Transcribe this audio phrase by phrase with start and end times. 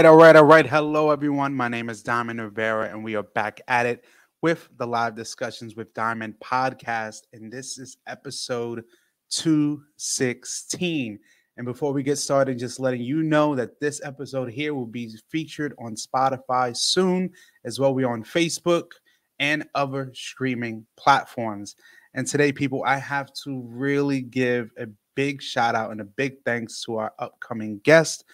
[0.00, 0.66] Right, all right, all right.
[0.66, 1.54] Hello, everyone.
[1.54, 4.06] My name is Diamond Rivera, and we are back at it
[4.40, 7.24] with the live discussions with Diamond podcast.
[7.34, 8.82] And this is episode
[9.28, 11.18] 216.
[11.58, 15.14] And before we get started, just letting you know that this episode here will be
[15.28, 17.30] featured on Spotify soon,
[17.66, 17.92] as well.
[17.92, 18.92] We're on Facebook
[19.38, 21.76] and other streaming platforms.
[22.14, 26.36] And today, people, I have to really give a big shout out and a big
[26.46, 28.24] thanks to our upcoming guest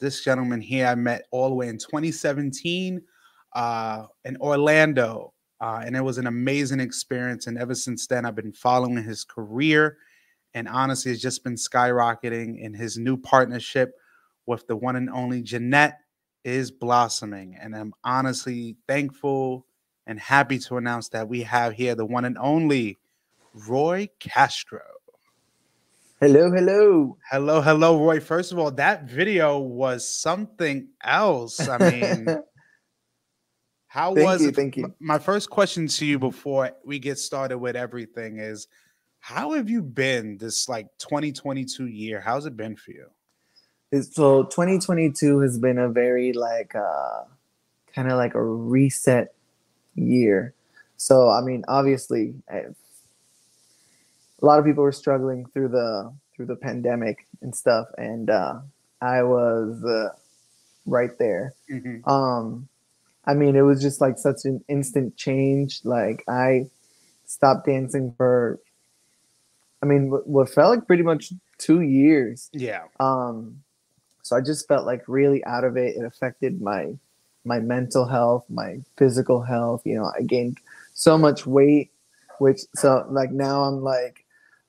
[0.00, 3.00] this gentleman here I met all the way in 2017
[3.54, 5.32] uh, in Orlando.
[5.60, 7.46] Uh, and it was an amazing experience.
[7.46, 9.98] And ever since then, I've been following his career.
[10.54, 12.64] And honestly, it's just been skyrocketing.
[12.64, 13.92] And his new partnership
[14.46, 15.98] with the one and only Jeanette
[16.44, 17.56] is blossoming.
[17.60, 19.66] And I'm honestly thankful
[20.06, 22.98] and happy to announce that we have here the one and only
[23.68, 24.80] Roy Castro.
[26.20, 27.16] Hello, hello.
[27.30, 28.20] Hello, hello, Roy.
[28.20, 31.66] First of all, that video was something else.
[31.66, 32.26] I mean,
[33.86, 34.54] how thank was you, it?
[34.54, 34.94] Thank you.
[35.00, 38.68] My first question to you before we get started with everything is
[39.20, 42.20] how have you been this like 2022 year?
[42.20, 43.06] How's it been for you?
[44.02, 47.22] So 2022 has been a very like uh
[47.94, 49.32] kind of like a reset
[49.94, 50.52] year.
[50.98, 52.76] So I mean, obviously, I've
[54.42, 58.60] a lot of people were struggling through the through the pandemic and stuff, and uh,
[59.00, 60.10] I was uh,
[60.86, 61.54] right there.
[61.70, 62.08] Mm-hmm.
[62.08, 62.68] Um,
[63.24, 65.80] I mean, it was just like such an instant change.
[65.84, 66.70] Like I
[67.26, 68.58] stopped dancing for,
[69.82, 72.48] I mean, what, what felt like pretty much two years.
[72.52, 72.84] Yeah.
[72.98, 73.62] Um,
[74.22, 75.96] so I just felt like really out of it.
[75.96, 76.94] It affected my
[77.44, 79.82] my mental health, my physical health.
[79.84, 80.58] You know, I gained
[80.94, 81.90] so much weight,
[82.38, 84.24] which so like now I'm like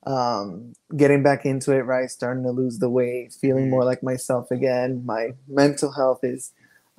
[0.06, 2.10] um, getting back into it, right?
[2.10, 3.88] Starting to lose the weight, feeling more mm-hmm.
[3.88, 5.06] like myself again.
[5.06, 6.52] My mental health is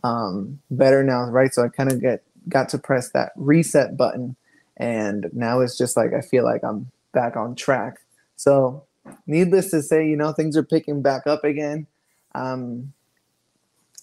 [0.04, 1.52] um, better now, right?
[1.52, 4.36] So I kind of get got to press that reset button,
[4.76, 8.00] and now it's just like I feel like I'm back on track.
[8.36, 8.84] So,
[9.26, 11.86] needless to say, you know, things are picking back up again.
[12.34, 12.92] Um,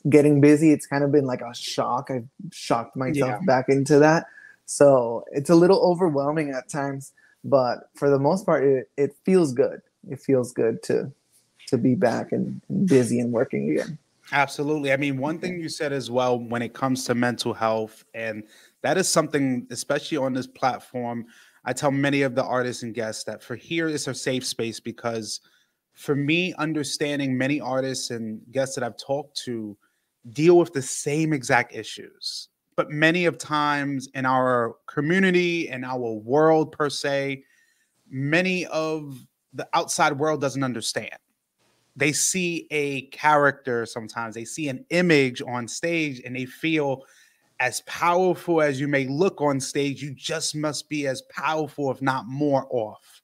[0.07, 0.71] getting busy.
[0.71, 2.09] It's kind of been like a shock.
[2.09, 3.45] I've shocked myself yeah.
[3.45, 4.27] back into that.
[4.65, 7.11] So it's a little overwhelming at times
[7.43, 9.81] but for the most part it, it feels good.
[10.09, 11.11] It feels good to
[11.67, 13.97] to be back and, and busy and working again.
[14.31, 14.91] Absolutely.
[14.91, 18.43] I mean one thing you said as well when it comes to mental health and
[18.81, 21.25] that is something especially on this platform
[21.65, 24.79] i tell many of the artists and guests that for here is a safe space
[24.79, 25.41] because
[25.93, 29.77] for me understanding many artists and guests that i've talked to
[30.31, 32.49] deal with the same exact issues
[32.79, 37.43] but many of times in our community and our world per se,
[38.09, 39.19] many of
[39.51, 41.17] the outside world doesn't understand.
[41.97, 47.03] They see a character sometimes, they see an image on stage and they feel
[47.59, 52.01] as powerful as you may look on stage, you just must be as powerful, if
[52.01, 53.21] not more off.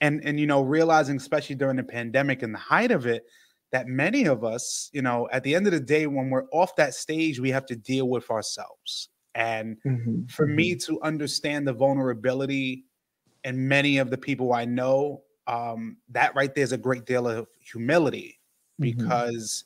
[0.00, 3.26] And and you know, realizing, especially during the pandemic and the height of it,
[3.76, 6.74] that many of us, you know, at the end of the day, when we're off
[6.76, 9.10] that stage, we have to deal with ourselves.
[9.34, 10.24] And mm-hmm.
[10.28, 10.94] for me mm-hmm.
[10.94, 12.86] to understand the vulnerability
[13.44, 17.28] and many of the people I know, um, that right there is a great deal
[17.28, 18.40] of humility
[18.80, 18.98] mm-hmm.
[18.98, 19.64] because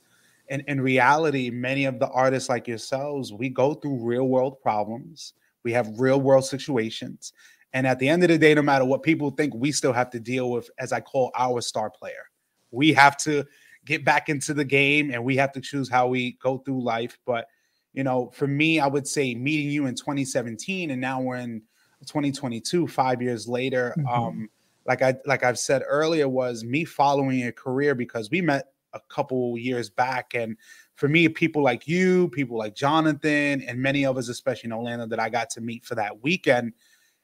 [0.50, 0.60] mm-hmm.
[0.60, 5.34] in, in reality, many of the artists like yourselves, we go through real world problems.
[5.62, 7.32] We have real world situations.
[7.74, 10.10] And at the end of the day, no matter what people think, we still have
[10.10, 12.24] to deal with, as I call our star player.
[12.72, 13.44] We have to
[13.84, 17.18] get back into the game and we have to choose how we go through life.
[17.24, 17.46] But,
[17.92, 21.62] you know, for me, I would say meeting you in 2017 and now we're in
[22.06, 23.94] 2022, five years later.
[23.98, 24.08] Mm-hmm.
[24.08, 24.50] Um,
[24.86, 29.00] like I like I've said earlier, was me following a career because we met a
[29.08, 30.34] couple years back.
[30.34, 30.56] And
[30.94, 35.06] for me, people like you, people like Jonathan, and many of us, especially in Orlando,
[35.06, 36.72] that I got to meet for that weekend.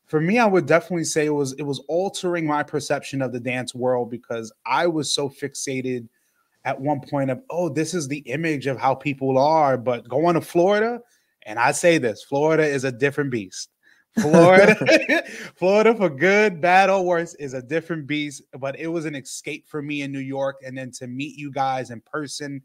[0.04, 3.40] For me, I would definitely say it was it was altering my perception of the
[3.40, 6.08] dance world because I was so fixated
[6.66, 9.78] at one point of, oh, this is the image of how people are.
[9.78, 11.00] But going to Florida,
[11.46, 13.70] and I say this, Florida is a different beast.
[14.20, 14.74] Florida,
[15.54, 18.42] Florida for good, bad or worse is a different beast.
[18.58, 21.52] But it was an escape for me in New York, and then to meet you
[21.52, 22.60] guys in person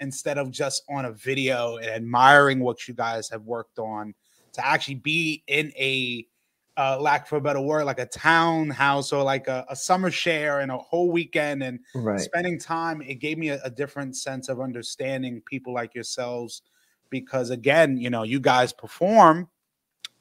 [0.00, 4.14] instead of just on a video and admiring what you guys have worked on,
[4.52, 6.26] to actually be in a
[6.76, 10.60] uh, lack for a better word, like a townhouse or like a, a, summer share
[10.60, 12.20] and a whole weekend and right.
[12.20, 13.00] spending time.
[13.00, 16.62] It gave me a, a, different sense of understanding people like yourselves
[17.08, 19.48] because, again, you know, you guys perform,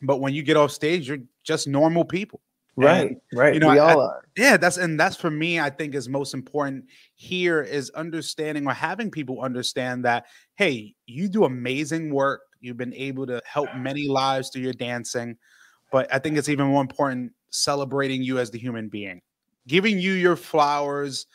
[0.02, 2.40] but when you get off stage, you're just normal people.
[2.78, 3.54] Right, And, right.
[3.54, 4.26] you know, we I- all are.
[4.36, 5.60] yeah, that's and that's for me.
[5.60, 6.86] I think is most important
[7.16, 10.26] here is understanding or having people understand that
[10.56, 12.42] hey, you do amazing work.
[12.60, 15.38] You've been able to help many lives through your dancing,
[15.92, 19.22] but I think it's even more important celebrating you as the human being,
[19.68, 21.28] giving you your flowers,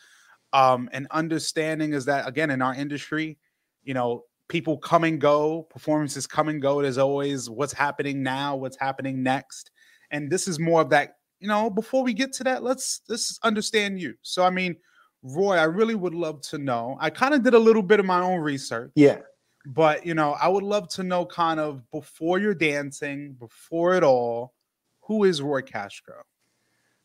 [0.53, 3.37] um, and understanding is that again in our industry,
[3.83, 6.81] you know, people come and go, performances come and go.
[6.81, 9.71] There's always what's happening now, what's happening next,
[10.11, 13.39] and this is more of that you know, before we get to that, let's let's
[13.43, 14.13] understand you.
[14.21, 14.77] So I mean,
[15.23, 16.97] Roy, I really would love to know.
[17.01, 19.19] I kind of did a little bit of my own research, Yeah.
[19.65, 24.03] But you know, I would love to know kind of before you're dancing, before it
[24.03, 24.53] all,
[25.01, 26.23] who is Roy Castro?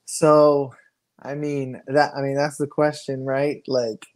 [0.05, 0.75] So,
[1.23, 2.13] I mean that.
[2.17, 3.63] I mean that's the question, right?
[3.67, 4.07] Like,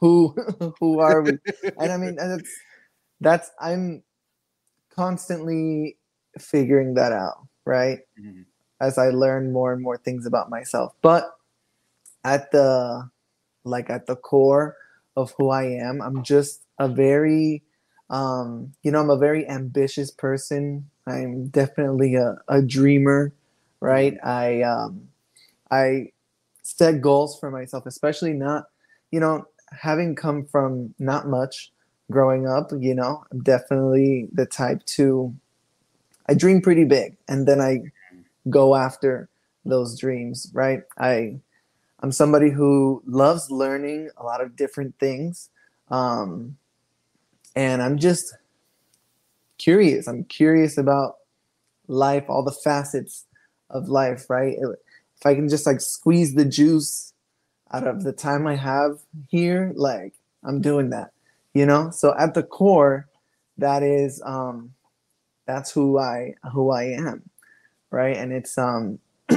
[0.00, 0.34] who
[0.80, 1.38] who are we?
[1.78, 2.50] and I mean that's
[3.20, 4.02] that's I'm
[4.90, 5.96] constantly
[6.38, 8.00] figuring that out, right?
[8.20, 8.44] Mhm.
[8.80, 10.94] As I learn more and more things about myself.
[11.00, 11.30] But
[12.24, 13.08] at the
[13.64, 14.76] like at the core
[15.16, 17.62] of who I am, I'm just a very
[18.10, 20.88] um you know, I'm a very ambitious person.
[21.06, 23.32] I'm definitely a, a dreamer,
[23.80, 24.16] right?
[24.24, 25.08] I um
[25.70, 26.12] I
[26.62, 28.66] set goals for myself, especially not,
[29.10, 31.72] you know, having come from not much
[32.10, 35.34] growing up, you know, I'm definitely the type to
[36.26, 37.82] I dream pretty big and then I
[38.50, 39.28] go after
[39.64, 40.82] those dreams, right?
[40.98, 41.40] I
[42.00, 45.50] I'm somebody who loves learning a lot of different things.
[45.90, 46.58] Um
[47.56, 48.34] and I'm just
[49.58, 50.06] curious.
[50.06, 51.16] I'm curious about
[51.88, 53.26] life, all the facets
[53.70, 54.56] of life, right?
[54.58, 57.12] If I can just like squeeze the juice
[57.72, 58.98] out of the time I have
[59.28, 60.14] here, like
[60.44, 61.12] I'm doing that,
[61.54, 61.90] you know?
[61.90, 63.08] So at the core,
[63.58, 64.72] that is um
[65.46, 67.28] that's who I who I am,
[67.90, 68.16] right?
[68.16, 68.98] And it's um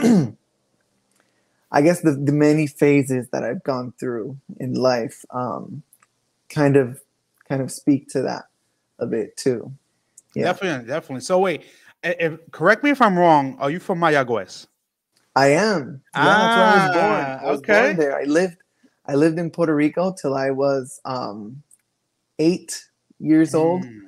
[1.70, 5.84] I guess the, the many phases that I've gone through in life um
[6.50, 7.00] kind of
[7.50, 8.46] kind of speak to that
[9.00, 9.72] a bit too.
[10.36, 10.46] Yeah.
[10.46, 11.22] Definitely, definitely.
[11.22, 11.64] So wait,
[12.04, 13.58] if, correct me if I'm wrong.
[13.60, 14.68] Are you from Mayagüez?
[15.36, 16.02] I am.
[16.16, 17.26] Yeah, that's where I was born.
[17.26, 17.82] Ah, I was okay.
[17.82, 18.18] born there.
[18.18, 18.58] I lived
[19.06, 21.62] I lived in Puerto Rico till I was um
[22.40, 22.84] eight
[23.20, 23.84] years old.
[23.84, 24.02] Mm.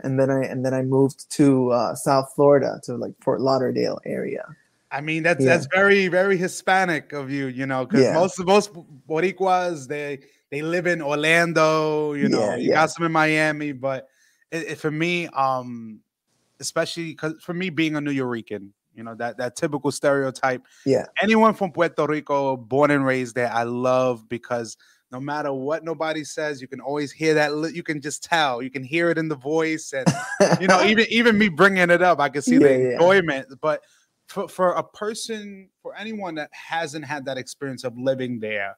[0.00, 4.00] And then I and then I moved to uh, South Florida to like Fort Lauderdale
[4.06, 4.44] area.
[4.90, 5.52] I mean, that's Yeah.
[5.52, 8.12] that's very very Hispanic of you, you know, because Yeah.
[8.12, 8.72] most most
[9.08, 12.74] Boricuas they they live in Orlando, you know, Yeah, you yeah.
[12.74, 14.08] got some in Miami, but
[14.50, 16.00] it, it- for me, um,
[16.60, 20.62] especially because for me being a New Yorican, you know that that typical stereotype.
[20.86, 21.04] Yeah.
[21.22, 24.76] anyone from Puerto Rico, born and raised there, I love because
[25.10, 27.54] no matter what nobody says, you can always hear that.
[27.54, 28.60] li- You can just tell.
[28.62, 30.06] You can hear it in the voice, and
[30.60, 32.92] you know, even even me bringing it up, I can see Yeah, the yeah.
[32.94, 33.48] enjoyment.
[33.60, 33.82] But
[34.28, 38.76] for for a person, for anyone that hasn't had that experience of living there,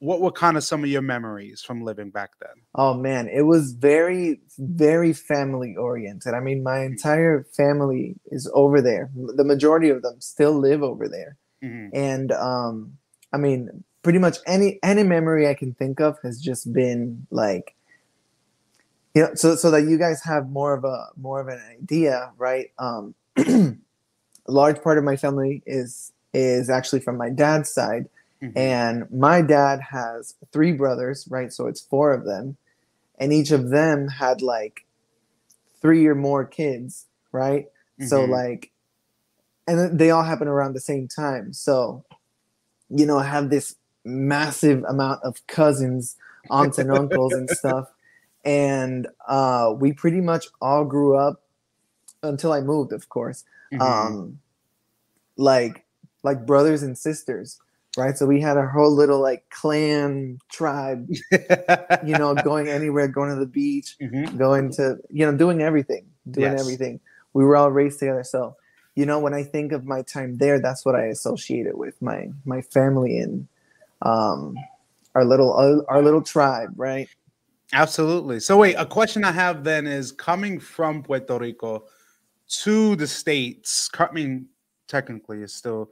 [0.00, 2.62] what were kind of some of your memories from living back then?
[2.74, 6.34] Oh man, it was very, very family oriented.
[6.34, 9.10] I mean, my entire family is over there.
[9.14, 11.36] The majority of them still live over there.
[11.62, 11.90] Mhm.
[11.92, 12.98] And um,
[13.32, 17.74] I mean, pretty much any any memory I can think of has just been like,
[19.14, 22.32] you know, so so that you guys have more of a more of an idea,
[22.38, 22.68] right?
[22.78, 23.14] Um,
[24.48, 28.08] a large part of my family is is actually from my dad's side,
[28.42, 28.52] Mhm.
[28.56, 31.52] and my dad has three brothers, right?
[31.52, 32.56] So it's four of them,
[33.18, 34.86] and each of them had like
[35.80, 37.66] three or more kids, right?
[38.00, 38.30] So Mhm.
[38.30, 38.72] like,
[39.66, 41.52] and they all happen around the same time.
[41.52, 42.04] So,
[42.90, 46.16] you know, I have this massive amount of cousins,
[46.50, 47.88] aunts and uncles and stuff,
[48.44, 51.42] and uh, we pretty much all grew up
[52.22, 53.44] until I moved, of course.
[53.72, 53.80] Mhm.
[53.80, 54.38] Um,
[55.36, 55.84] like
[56.24, 57.58] like brothers and sisters,
[57.96, 58.16] right?
[58.18, 61.08] So we had a whole little like clan tribe,
[62.04, 64.36] you know, going anywhere, going to the beach, Mhm.
[64.36, 66.60] going to you know doing everything doing Yes.
[66.60, 67.00] everything
[67.32, 68.54] we were all raised together so
[68.94, 72.00] you know when i think of my time there that's what i associate it with
[72.02, 73.48] my my family and
[74.02, 74.54] um
[75.14, 77.08] our little our, our little tribe right
[77.72, 78.40] Absolutely.
[78.40, 81.84] So wait, a question I have then is coming from Puerto Rico
[82.48, 83.88] to the states.
[83.98, 84.46] I mean,
[84.86, 85.90] technically, it's still.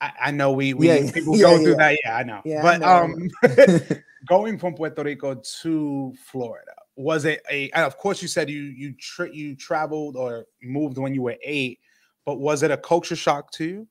[0.00, 1.96] I, I know we, we Yeah, yeah, people yeah, go through that.
[2.04, 2.40] Yeah, I know.
[2.44, 3.28] Yeah, but know, um,
[4.28, 7.70] going from Puerto Rico to Florida was it a?
[7.70, 11.36] and Of course, you said you you tra- you traveled or moved when you were
[11.42, 11.80] eight,
[12.24, 13.88] but was it a culture shock to you?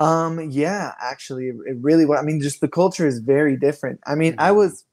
[0.00, 4.16] um yeah actually it, really was i mean just the culture is very different i
[4.16, 4.56] mean i Mhm.
[4.56, 4.84] was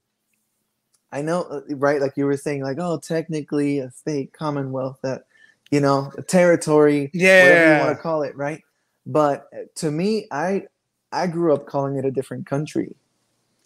[1.11, 5.23] i know uh, right like you were saying like oh technically a state commonwealth that
[5.71, 7.09] you know a territory
[7.43, 8.61] whatever you want to call it, right?
[9.05, 10.63] but to me, I
[11.11, 12.95] I grew up calling it a different country.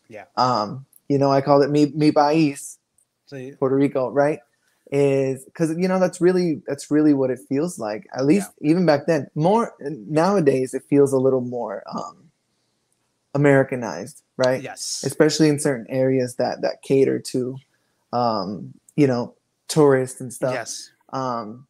[0.07, 0.25] Yeah.
[0.37, 2.77] Um, you know, I called it mi mi país,
[3.25, 4.39] See, Puerto Rico, right?
[4.91, 8.05] Is because you know that's really that's really what it feels like.
[8.15, 9.27] At least even back then.
[9.35, 12.29] More nowadays, it feels a little more um,
[13.33, 14.61] Americanized, right?
[14.61, 17.57] yes, Especially in certain areas that that cater to,
[18.11, 19.33] um, you know,
[19.67, 20.53] tourists and stuff.
[20.53, 21.65] yes, Um,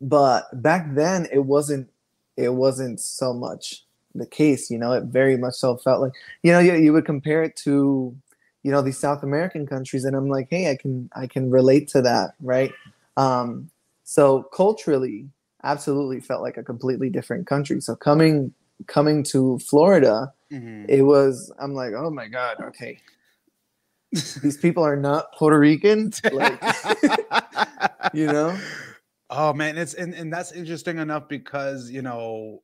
[0.00, 1.90] but back then, it wasn't
[2.36, 4.70] it wasn't so much the case.
[4.70, 7.56] You know, it very much so felt like you know you, you would compare it
[7.56, 8.16] to
[8.62, 11.88] you know these South American countries, and I'm like, hey, I can I can relate
[11.88, 12.72] to that, right?
[13.16, 13.70] Um,
[14.04, 15.28] so culturally,
[15.62, 17.80] absolutely felt like a completely different country.
[17.80, 18.52] So coming
[18.86, 20.86] coming to Florida, Mhm.
[20.88, 23.00] it was I'm like, oh my god, okay,
[24.42, 26.62] these people are not Puerto Rican, like
[28.14, 28.58] you know.
[29.30, 32.62] Oh man, it's and, and that's interesting enough because you know,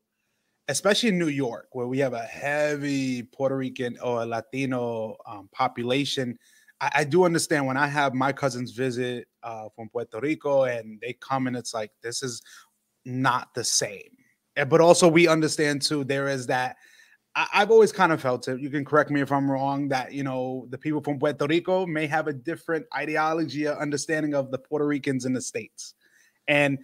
[0.69, 6.37] especially in New York, where we have a heavy Puerto Rican or Latino um, population.
[6.81, 11.01] I, I do understand when I have my cousins visit uh, from Puerto Rico and
[11.01, 12.43] they come and it's like this is
[13.05, 14.11] not the same.
[14.57, 16.77] Eh, But also we understand too there is that
[17.37, 18.61] I, I've always kind of felt it.
[18.61, 19.89] You can correct me if I'm wrong.
[19.89, 24.35] That you know the people from Puerto Rico may have a different ideology or understanding
[24.35, 25.95] of the Puerto Ricans in the states
[26.49, 26.79] and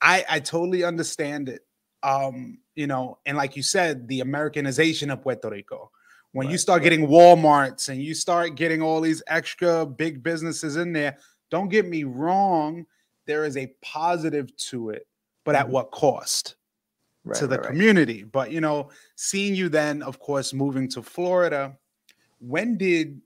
[0.00, 1.62] I I totally understand it.
[2.02, 5.90] Um, you know, and like you said, the Americanization of Puerto Rico.
[6.32, 10.92] When you start getting Walmarts and you start getting all these extra big businesses in
[10.92, 11.16] there,
[11.48, 12.86] don't get me wrong,
[13.26, 15.06] there is a positive to it,
[15.44, 15.70] but at Mhm.
[15.70, 16.56] what cost?
[17.24, 17.70] Right, to the right, right.
[17.70, 18.24] community.
[18.24, 21.78] But you know, seeing you then, of course, moving to Florida,
[22.40, 23.22] when did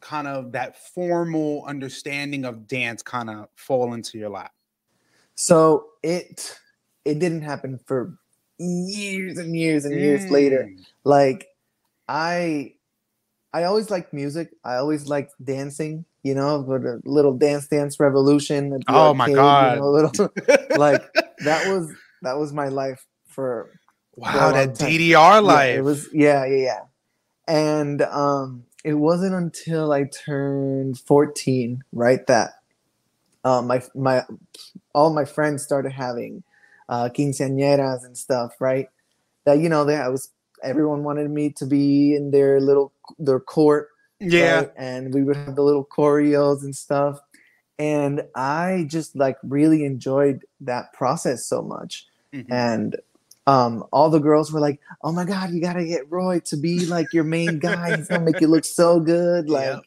[0.00, 4.52] kind of that formal understanding of dance kind of fall into your lap?
[5.42, 6.56] So it
[7.04, 8.16] it didn't happen for
[8.60, 10.68] years and years and years later.
[10.70, 11.48] Mm, Like
[12.06, 12.74] I
[13.52, 14.50] I always liked music.
[14.64, 18.78] I always liked dancing, you know, a little dance dance revolution.
[18.86, 19.72] Oh my God.
[19.72, 20.28] You know, a little,
[20.78, 21.02] like
[21.40, 23.68] that was that was my life for
[24.14, 24.90] wow, that time.
[24.90, 25.76] DDR yeah, life.
[25.76, 26.80] it was yeah, yeah, yeah.
[27.48, 32.61] And um it wasn't until I turned 14, right, that
[33.44, 34.24] uh, my my
[34.94, 36.42] all my friends started having
[36.88, 38.88] uh quinceañeras and stuff, right?
[39.44, 40.30] That you know, that was
[40.62, 43.88] everyone wanted me to be in their little their court,
[44.20, 44.58] yeah.
[44.60, 44.72] right?
[44.76, 47.20] And we would have the little choreos and stuff.
[47.78, 52.46] And I just like really enjoyed that process so much Mhm.
[52.50, 52.96] and
[53.46, 56.86] um, all the girls were like, "Oh my god, you gotta get Roy to be
[56.86, 57.92] like your main guy.
[57.96, 59.80] He's gonna make you look so good." Like,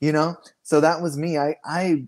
[0.00, 0.36] you know.
[0.64, 1.38] So that was me.
[1.38, 2.04] I I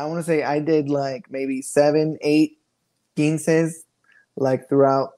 [0.00, 2.58] I want to say I did like maybe seven, eight
[3.16, 3.84] quinces,
[4.36, 5.10] like throughout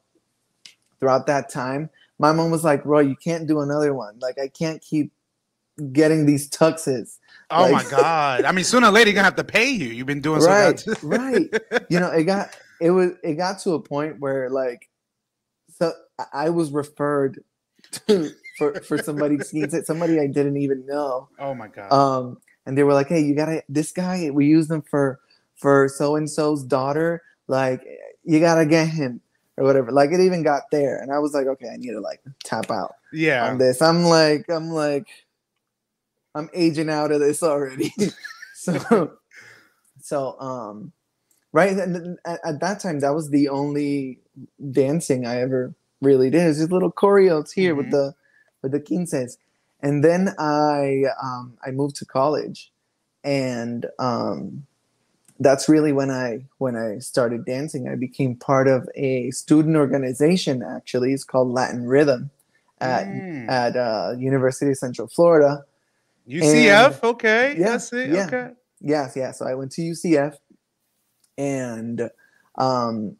[1.00, 1.90] throughout that time.
[2.18, 4.18] My mom was like, "Roy, you can't do another one.
[4.20, 5.12] Like, I can't keep
[5.92, 7.18] getting these tuxes."
[7.50, 8.44] Oh like- my god.
[8.44, 9.88] I mean, sooner or later you're gonna have to pay you.
[9.88, 11.48] You've been doing Right, so right.
[11.88, 14.88] you know it got it was it got to a point where like
[15.78, 17.42] so I- i was referred
[18.08, 19.38] to for for somebody
[19.84, 21.92] somebody i didn't even know oh my god.
[21.92, 25.20] um and they were like hey you gotta this guy we use them for
[25.56, 27.82] for so and so's daughter like
[28.24, 29.20] you gotta get him
[29.58, 29.92] or whatever.
[29.92, 32.70] Like it even got there and i was like okay i need to like tap
[32.70, 33.48] out yeah.
[33.50, 33.82] on this.
[33.82, 35.08] I'm like i'm like
[36.34, 37.92] i'm aging out of this already.
[38.54, 39.12] So
[40.00, 40.92] so um
[41.52, 44.20] right and at, at that time that was the only
[44.70, 46.46] dancing i ever really did.
[46.46, 47.90] Is just little choreos here with Mhm.
[47.90, 48.14] the
[48.62, 49.36] with the quinces
[49.82, 52.72] and then i um i moved to college
[53.24, 54.66] and um
[55.40, 60.62] that's really when i when i started dancing i became part of a student organization
[60.62, 62.30] actually it's called latin rhythm
[62.80, 63.48] at Mm.
[63.48, 65.64] at uh, University of Central Florida.
[66.28, 67.02] UCF.
[67.04, 67.54] okay.
[67.56, 68.26] yeah, yeah.
[68.26, 68.50] Okay.
[68.80, 69.30] Yes, yeah.
[69.30, 70.34] So I went to UCF,
[71.38, 72.10] and
[72.58, 73.16] um,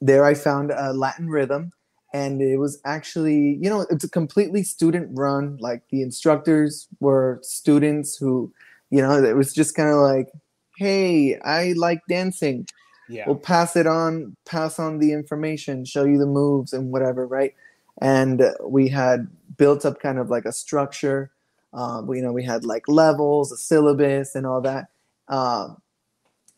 [0.00, 1.72] there I found a Latin rhythm,
[2.12, 5.56] and it was actually, you know, it's a completely student run.
[5.60, 8.52] Like the instructors were students who,
[8.90, 10.28] you know, it was just kind of like,
[10.76, 12.66] hey, I like dancing.
[13.08, 13.24] Yeah.
[13.26, 17.54] We'll pass it on, pass on the information, show you the moves and whatever, right?
[18.00, 21.30] And we had built up kind of like a structure.
[21.72, 24.86] Um, you know, we had like levels, a syllabus, and all that.
[25.28, 25.80] Um,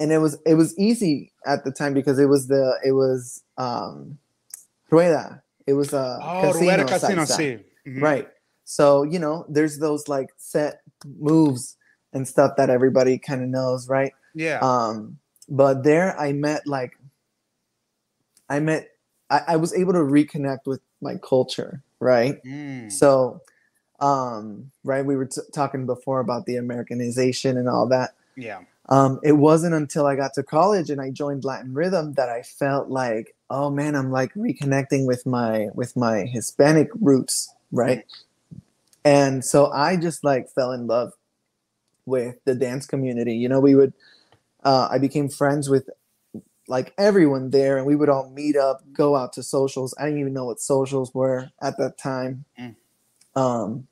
[0.00, 3.42] and it was it was easy at the time because it was the it was
[3.56, 4.18] um,
[4.90, 5.42] rueda.
[5.66, 7.36] It was a oh, casino, Rueda Casino, salsa.
[7.36, 7.58] see.
[7.86, 8.02] Mhm.
[8.02, 8.28] Right.
[8.64, 10.80] So, you know, there's those like set
[11.18, 11.76] moves
[12.12, 14.12] and stuff that everybody kind of knows, right?
[14.34, 14.58] Yeah.
[14.60, 15.18] Um,
[15.48, 16.98] but there I met like
[18.48, 18.90] I met
[19.30, 22.42] I, I was able to reconnect with my culture, right?
[22.44, 22.90] Mm.
[22.90, 23.42] So,
[24.00, 28.14] um, right, we were t- talking before about the Americanization and all that.
[28.36, 28.60] yeah.
[28.90, 32.42] Um, it wasn't until I got to college and I joined Latin Rhythm that I
[32.42, 38.04] felt like, oh man, I'm like reconnecting with my with my Hispanic roots, right?
[39.04, 41.12] And so I just like fell in love
[42.06, 43.34] with the dance community.
[43.34, 43.92] You know, we would
[44.64, 45.88] uh, I became friends with
[46.66, 49.94] like everyone there, and we would all meet up, go out to socials.
[49.98, 52.44] I didn't even know what socials were at that time.
[52.58, 52.76] Mm.
[53.34, 53.86] Um,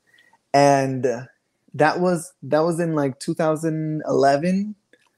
[0.53, 1.27] and
[1.73, 4.75] that was that was in like 2011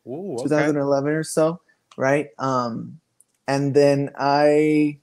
[0.09, 0.43] Ooh, okay.
[0.43, 1.61] 2011 or so
[1.97, 2.29] right?
[2.39, 2.99] Um
[3.47, 4.97] and then i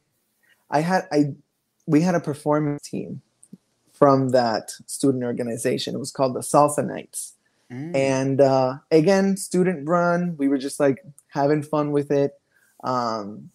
[0.71, 1.35] i had i
[1.87, 3.23] we had a performance team
[3.93, 5.95] from that student organization.
[5.95, 7.33] It was called the Salsa Knights
[7.69, 7.97] Mm.
[7.97, 10.37] and uh again student run.
[10.39, 12.39] We were just like having fun with it.
[12.85, 13.51] Um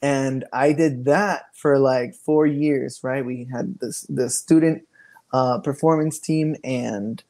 [0.00, 3.24] and i did that for like four years right?
[3.24, 4.88] We had this the student
[5.32, 7.22] uh performance team and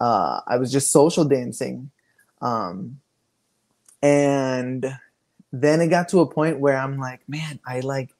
[0.00, 1.90] uh i was just social dancing.
[2.40, 3.00] Um
[4.02, 4.86] and
[5.52, 8.10] then it got to a point where i'm like man i like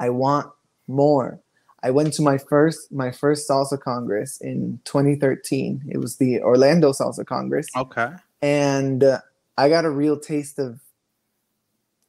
[0.00, 0.50] i want
[0.86, 1.40] more
[1.82, 6.92] i went to my first my first salsa congress in 2013 it was the orlando
[6.92, 8.10] salsa congress okay.
[8.40, 9.20] and uh,
[9.58, 10.80] I got a real taste of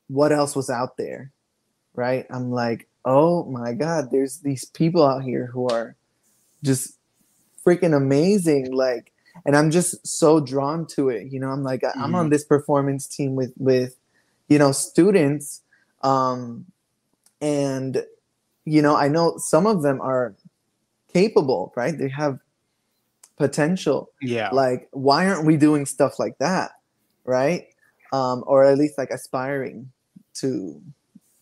[0.08, 1.32] what else was out there,
[1.94, 2.26] right?
[2.30, 5.96] I'm like, oh my god, there's these people out here who are
[6.64, 6.98] just
[7.66, 9.14] freaking amazing, like,
[9.46, 11.32] and I'm just so drawn to it.
[11.32, 13.96] You know, I'm like, I- I'm on this performance team with with,
[14.50, 15.62] you know, students,
[16.02, 16.66] um,
[17.42, 18.04] and
[18.66, 20.36] you know, I know some of them are
[21.14, 21.98] capable, right?
[21.98, 22.40] They have
[23.38, 24.50] potential Yeah.
[24.52, 26.72] like why aren't we doing stuff like that
[27.24, 27.68] right
[28.12, 29.92] um or at least like aspiring
[30.34, 30.82] to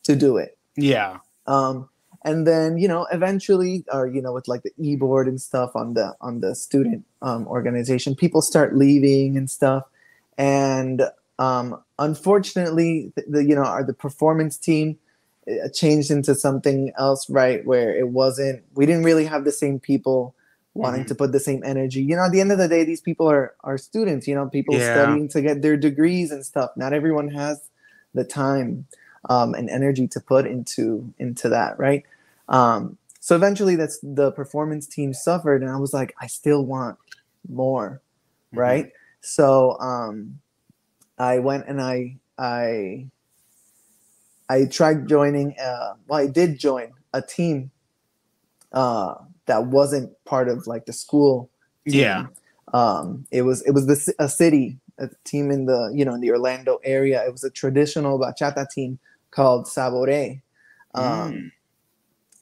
[0.04, 1.20] to do it yeah.
[1.48, 1.88] um
[2.26, 5.94] and then you know eventually or you know with like the e-board and stuff on
[5.94, 9.84] the on the student um, organization people start leaving and stuff
[10.38, 11.04] and
[11.40, 14.98] um unfortunately the, the you know our the performance team
[15.50, 19.80] uh, changed into something else right where it wasn't we didn't really have the same
[19.80, 20.34] people
[20.74, 21.08] wanting Mhm.
[21.08, 23.30] to put the same energy you know at the end of the day these people
[23.30, 24.92] are are students you know people Yeah.
[24.92, 27.62] studying to get their degrees and stuff not everyone has
[28.14, 28.88] the time
[29.30, 32.04] um, and energy to put into into that right
[32.50, 36.98] um, so eventually that's the performance team suffered and i was like i still want
[37.50, 38.02] more
[38.54, 38.60] Mhm.
[38.60, 40.40] right so um,
[41.18, 43.06] i went and i i
[44.50, 47.72] i tried joining uh, well i did join a team
[48.74, 51.50] uh, that wasn't part of like the school
[51.88, 52.00] team.
[52.02, 52.26] Yeah.
[52.74, 56.20] um it was it was the a city a team in the you know in
[56.22, 58.98] the orlando area it was a traditional bachata team
[59.32, 60.42] called sabore
[60.96, 61.52] um Mm.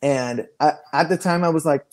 [0.04, 1.86] And I, at the time i was like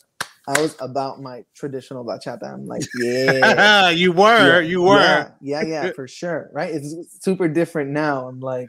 [0.48, 4.60] i was about my traditional bachata i'm like yeah you were.
[4.60, 4.96] yeah, you were.
[5.00, 6.94] yeah, yeah yeah for sure right it's
[7.24, 8.68] super different now i'm like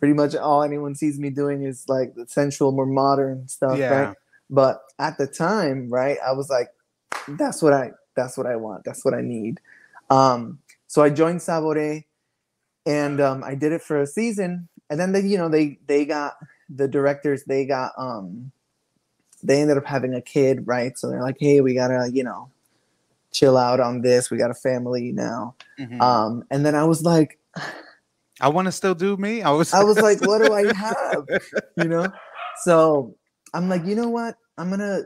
[0.00, 3.92] pretty much all anyone sees me doing is like the sensual more modern stuff Yeah.
[3.92, 4.16] right
[4.50, 6.68] but at the time right i was like
[7.28, 9.60] that's what i that's what i want that's what i need
[10.10, 12.04] um so i joined sabore
[12.86, 16.04] and um i did it for a season and then they you know they they
[16.04, 16.36] got
[16.68, 18.50] the directors they got um
[19.42, 22.50] they ended up having a kid right so they're like hey we gotta you know
[23.32, 26.00] chill out on this we got a family now Mhm.
[26.00, 27.38] um and then i was like
[28.40, 29.40] I want to still do me.
[29.40, 29.72] I was.
[29.72, 31.26] I was like, what do I have?
[31.74, 32.12] You know?
[32.64, 33.14] So
[33.54, 34.36] I'm like, you know what?
[34.58, 35.04] I'm gonna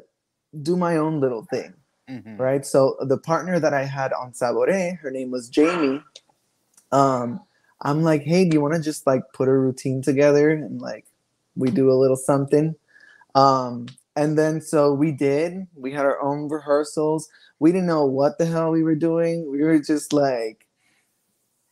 [0.63, 1.75] do my own little thing.
[2.11, 2.37] Mhm.
[2.41, 2.67] Right.
[2.67, 6.03] So the partner that I had on Sabore, her name was Jamie.
[6.91, 7.41] Um,
[7.83, 11.07] I'm like, hey, do you want to just like put a routine together and like
[11.57, 12.75] we do a little something?
[13.35, 13.87] Um,
[14.17, 15.67] and then so we did.
[15.75, 17.29] We had our own rehearsals.
[17.59, 19.51] We didn't know what the hell we were doing.
[19.51, 20.67] We were just like,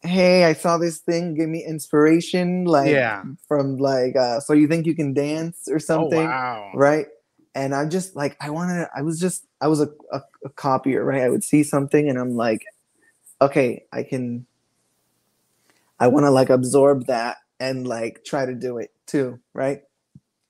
[0.03, 3.25] hey, I saw this thing, give me inspiration, like Yeah.
[3.47, 6.71] from like uh so you think you can dance or something?" Oh something wow.
[6.75, 7.07] right
[7.55, 11.05] and i'm just like i wanted i was just i was a, a, a copier
[11.05, 12.65] right i would see something and i'm like
[13.41, 14.47] okay i can
[15.99, 19.81] i want to like absorb that and like try to do it too right?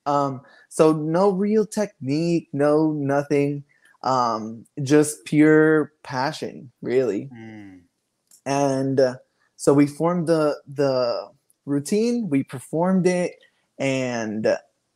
[0.05, 3.63] Um so no real technique no nothing.
[4.03, 7.29] Um just pure passion really.
[7.33, 7.81] Mm.
[8.45, 9.15] and uh,
[9.55, 11.29] so we formed the the
[11.65, 13.33] routine we performed it
[13.77, 14.47] and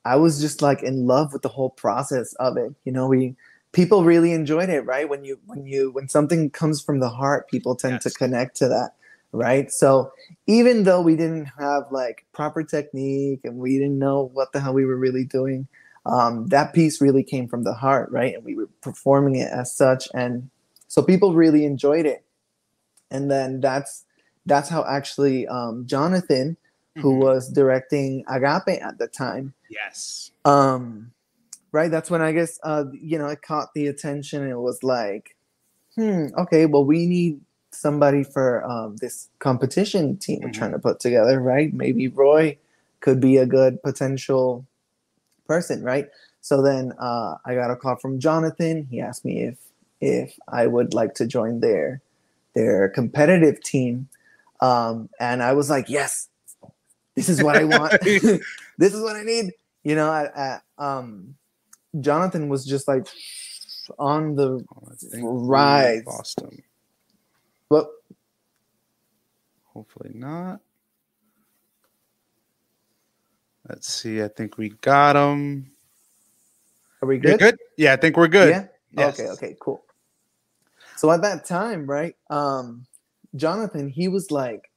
[0.05, 2.73] i was just like in love with the whole process of it.
[2.85, 3.35] You know we
[3.73, 5.09] people really enjoyed it right?
[5.09, 8.67] When you when you when something comes from the heart people tend to connect to
[8.69, 8.91] that
[9.33, 9.71] right?
[9.71, 10.13] So
[10.47, 14.73] even though we didn't have like proper technique and we didn't know what the hell
[14.73, 15.67] we were really doing,
[16.05, 18.35] um, that piece really came from the heart, right?
[18.35, 20.49] And we were performing it as such, and
[20.87, 22.23] so people really enjoyed it.
[23.09, 24.05] And then that's
[24.45, 26.57] that's how actually um, Jonathan,
[26.97, 27.19] who Mhm.
[27.19, 30.31] was directing Agape at the time, Yes.
[30.45, 31.11] um,
[31.71, 31.89] right?
[31.89, 34.45] That's when I guess uh, you know it caught the attention.
[34.49, 35.35] It was like,
[35.95, 37.39] hmm, okay, well we need
[37.73, 40.53] somebody for um, this competition team we're Mhm.
[40.53, 41.73] trying to put together, right?
[41.73, 42.57] Maybe Roy
[43.01, 44.65] could be a good potential
[45.47, 46.09] person, right?
[46.41, 48.87] So then uh, I got a call from Jonathan.
[48.89, 49.57] He asked me if
[50.01, 52.01] if I would like to join their
[52.55, 54.09] their competitive team,
[54.61, 56.29] um, and I was like, yes,
[57.15, 57.93] this is what I want.
[58.77, 59.53] this is what I need.
[59.83, 61.35] You know, I, I, um,
[61.99, 63.07] Jonathan was just like
[63.99, 65.23] on the Oh, I think
[67.73, 67.85] we Right.
[67.85, 67.89] Lost him.
[67.89, 67.89] what
[69.73, 70.59] Hopefully not.
[73.69, 74.21] Let's see.
[74.21, 75.71] I think we got him.
[77.01, 77.39] are we good?
[77.39, 77.57] good?
[77.77, 78.49] Yeah, I think we're good.
[78.49, 78.67] Yeah.
[78.91, 79.19] Yes.
[79.19, 79.29] Okay.
[79.29, 79.55] Okay.
[79.59, 79.83] Cool.
[80.95, 82.85] So at that time, right, um,
[83.35, 84.69] Jonathan, he was like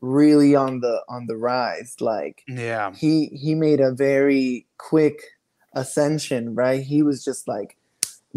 [0.00, 1.96] really on the on the rise.
[2.00, 2.92] Like Yeah.
[2.94, 5.20] he he made a very quick
[5.74, 6.82] ascension, right?
[6.82, 7.76] He was just like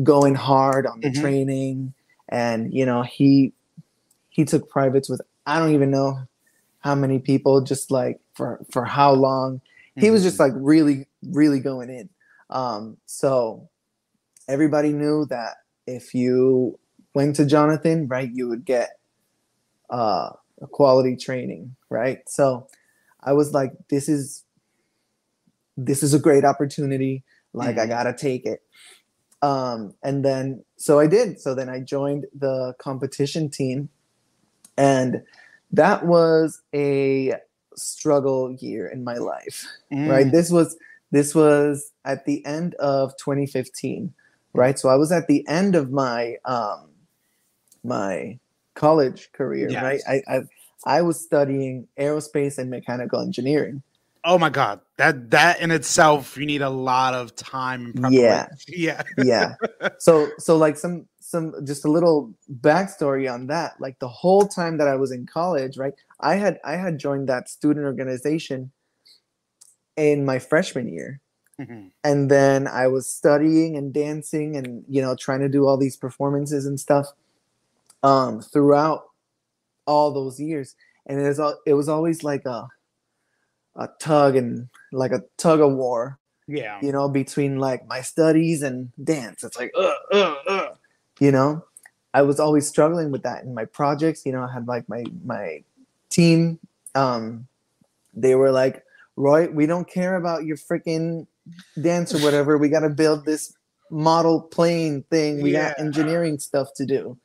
[0.04, 1.21] going hard on the Mhm.
[1.21, 1.93] training,
[2.30, 3.54] and you know he
[4.32, 6.24] he took privates with I don't even know
[6.80, 9.62] how many people, just like for for how long.
[9.98, 12.10] He was just like really really going in.
[12.50, 13.70] Um, so
[14.48, 16.80] everybody knew that if you
[17.13, 18.91] went to Jonathan, right, you would get
[19.91, 22.20] uh, a quality training, right?
[22.28, 22.67] So
[23.22, 24.46] I was like, this is
[25.78, 27.24] this is a great opportunity.
[27.54, 27.89] Like I Mhm.
[27.89, 28.62] gotta take it.
[29.41, 31.39] Um, and then so I did.
[31.41, 33.89] So then I joined the competition team,
[34.82, 35.22] and
[35.72, 37.34] that was a
[37.76, 40.10] struggle year in my life Mm.
[40.10, 40.78] right this was
[41.12, 44.13] this was at the end of 2015
[44.54, 46.89] right so i was at the end of my um
[47.84, 48.39] my
[48.74, 49.84] college career Yes.
[49.84, 50.39] right I, I
[50.98, 53.84] i was studying aerospace and mechanical engineering
[54.24, 54.82] Oh my god.
[54.98, 58.46] That that in itself, you need a lot of time and Yeah.
[58.67, 59.02] Yeah.
[59.17, 59.56] yeah
[59.98, 63.80] so so like some some just a little backstory on that.
[63.80, 67.28] Like the whole time that i was in college right i had i had joined
[67.30, 68.72] that student organization
[69.96, 71.20] in my freshman year.
[71.60, 71.91] Mhm.
[72.04, 75.96] and then I was studying and dancing and you know trying to do all these
[75.96, 77.08] performances and stuff
[78.02, 79.04] um throughout
[79.86, 80.76] all those years.
[81.06, 82.67] And it was al- it was always like a
[83.76, 86.17] a tug and like a tug of war
[86.48, 86.80] Yeah.
[86.82, 89.44] you know between like my studies and dance.
[89.44, 90.70] It's like uh, uh, uh,
[91.21, 91.63] you know
[92.13, 95.05] I was always struggling with that in my projects you know I had like my
[95.23, 95.63] my
[96.10, 96.60] team
[96.93, 97.47] um
[98.13, 98.84] they were like
[99.15, 101.27] Roy we don't care about your freaking
[101.81, 102.57] dance or whatever.
[102.57, 103.53] We got to build this
[103.89, 105.41] model plane thing.
[105.41, 107.17] We got engineering stuff to do.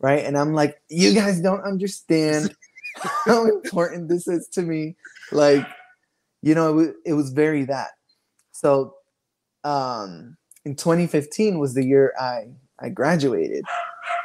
[0.00, 0.24] Right.
[0.24, 2.54] And I'm like, you guys don't understand
[3.26, 4.96] how important this is to me.
[5.30, 5.66] Like,
[6.42, 7.90] you know, it was, it was very that.
[8.50, 8.96] So,
[9.64, 12.48] um, in 2015 was the year I,
[12.82, 13.64] I graduated.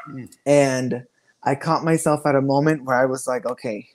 [0.09, 0.35] Mm.
[0.45, 1.05] And
[1.43, 3.87] I caught myself at a moment where I was like, okay,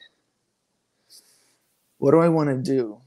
[1.98, 3.01] what do I want to do?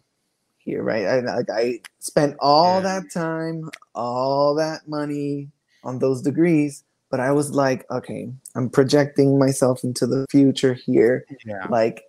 [0.65, 1.05] here, right?
[1.05, 2.99] I like I spent all Yeah.
[2.99, 5.51] that time, all that money
[5.83, 11.25] on those degrees, but I was like, okay, I'm projecting myself into the future here.
[11.45, 11.67] Yeah.
[11.69, 12.03] Like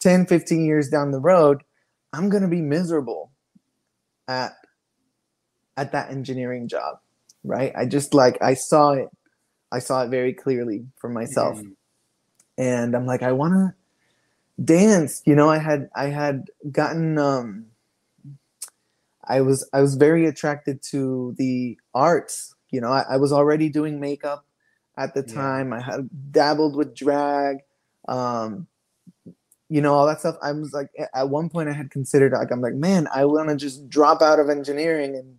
[0.00, 1.62] 10, 15 years down the road,
[2.12, 3.30] I'm gonna be miserable
[4.28, 4.52] at
[5.78, 7.00] at that engineering job,
[7.46, 7.72] right?
[7.76, 9.08] I just like I saw it,
[9.72, 11.72] I saw it very clearly for myself Mhm.
[12.58, 13.74] and I'm like, I want to
[14.62, 15.22] dance.
[15.26, 17.66] You know, I had I had gotten um
[19.24, 22.54] I was I was very attracted to the arts.
[22.70, 24.44] You know, I, I was already doing makeup
[24.96, 25.34] at the Yeah.
[25.34, 25.72] time.
[25.72, 27.58] I had dabbled with drag,
[28.08, 28.66] um,
[29.68, 30.36] you know, all that stuff.
[30.42, 33.48] I was like, at one point, I had considered like, I'm like, man, I want
[33.48, 35.38] to just drop out of engineering and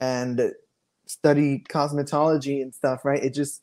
[0.00, 0.52] and
[1.06, 3.04] study cosmetology and stuff.
[3.04, 3.22] Right?
[3.22, 3.62] It just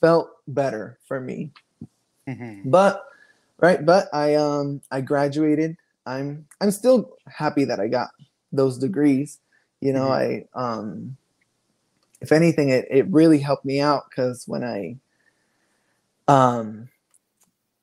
[0.00, 1.50] felt better for me
[2.28, 2.70] Mhm.
[2.70, 3.04] but
[3.58, 8.10] right but i um i graduated i'm i'm still happy that i got
[8.52, 9.40] those degrees
[9.80, 11.16] you know i um
[12.20, 14.96] if anything it, it really helped me out because when i
[16.28, 16.88] um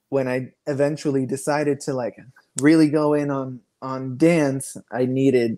[0.10, 2.16] when i eventually decided to like
[2.62, 5.58] really go in on on dance i needed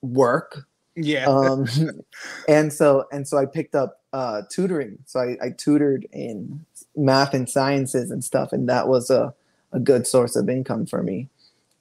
[0.00, 1.26] work Yeah.
[1.26, 1.66] um
[2.48, 4.98] and so and so i picked up uh, tutoring.
[5.06, 6.64] So I, I tutored in
[6.96, 9.34] math and sciences and stuff, and that was a,
[9.72, 11.28] a good source of income for me.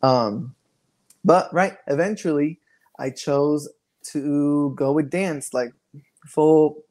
[0.01, 0.55] Um,
[1.23, 2.59] but right, eventually
[2.97, 3.69] I chose
[4.05, 5.73] to go with dance, like
[6.25, 6.83] full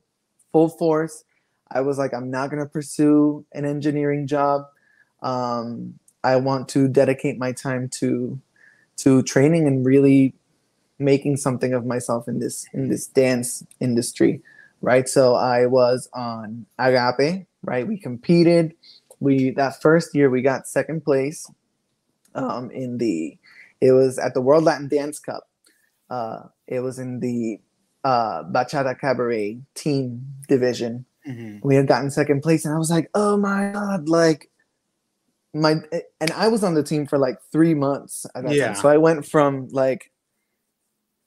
[0.53, 1.25] full force.
[1.73, 4.67] I was like, I'm not gonna pursue an engineering job.
[5.23, 8.41] Um, I want to dedicate my time to
[8.99, 10.35] to training and really
[10.99, 14.43] making something of myself in this in this dance industry
[14.81, 18.75] right so i was on agape right we competed
[19.21, 21.51] we that first year we got second place
[22.35, 23.37] um, in the
[23.81, 25.49] it was at the world latin dance cup
[26.11, 27.59] uh, it was in the
[28.05, 31.59] uh, bachata cabaret team division mm-hmm.
[31.67, 34.51] we had gotten second place and i was like oh my god like
[35.55, 35.77] my
[36.21, 38.69] and i was on the team for like three months yeah.
[38.69, 38.75] Time.
[38.77, 40.12] so i went from like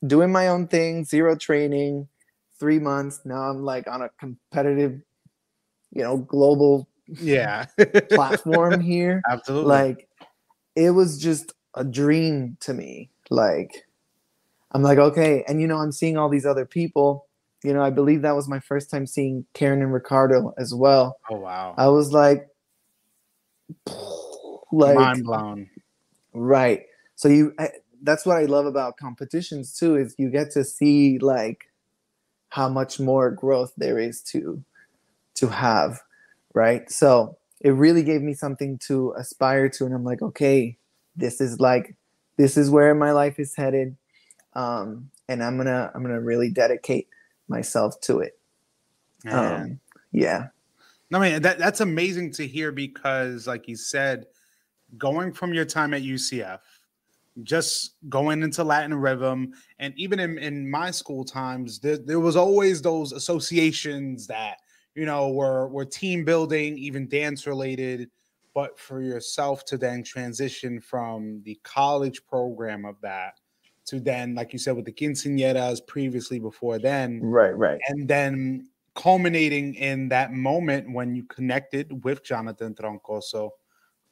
[0.06, 2.08] doing my own thing, zero training,
[2.60, 3.22] three months.
[3.26, 5.02] Now I'm like on a competitive,
[5.92, 7.66] you know, global yeah
[8.10, 9.22] platform here.
[9.30, 9.70] Absolutely.
[9.70, 10.08] Like
[10.76, 13.10] it was just a dream to me.
[13.30, 13.86] Like
[14.72, 17.28] I'm like, okay, and you know, I'm seeing all these other people.
[17.64, 21.18] You know, I believe that was my first time seeing Karen and Ricardo as well.
[21.32, 21.74] Oh wow.
[21.78, 22.48] I was like
[24.72, 25.70] like mind blown.
[26.34, 26.84] Right.
[27.16, 27.54] So you
[28.04, 31.70] that's what I love about competitions too is you get to see like
[32.50, 34.64] how much more growth there is to
[35.36, 36.02] to have,
[36.54, 36.90] right?
[36.90, 40.78] So it really gave me something to aspire to, and I'm like, okay,
[41.16, 41.96] this is like
[42.38, 43.96] this is where my life is headed,
[44.54, 47.08] um, and I'm gonna I'm gonna really dedicate
[47.48, 48.38] myself to it.
[49.28, 49.80] Um,
[50.12, 50.48] yeah.
[51.12, 54.28] No, I mean that that's amazing to hear because, like you said,
[54.98, 56.60] going from your time at UCF
[57.44, 59.54] just going into Latin rhythm.
[59.80, 64.58] And even in, in my school times, there, there was always those associations that,
[64.96, 68.10] you know, were, were team building, even dance related.
[68.54, 73.40] But for yourself to then transition from the college program of that
[73.88, 77.20] to then, like you said, with the quinceañeras previously before then.
[77.22, 77.80] Right, right.
[77.90, 83.50] And then culminating in that moment when you connected with Jonathan Troncoso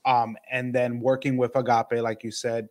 [0.06, 2.68] um, and then working with Agape, like you said,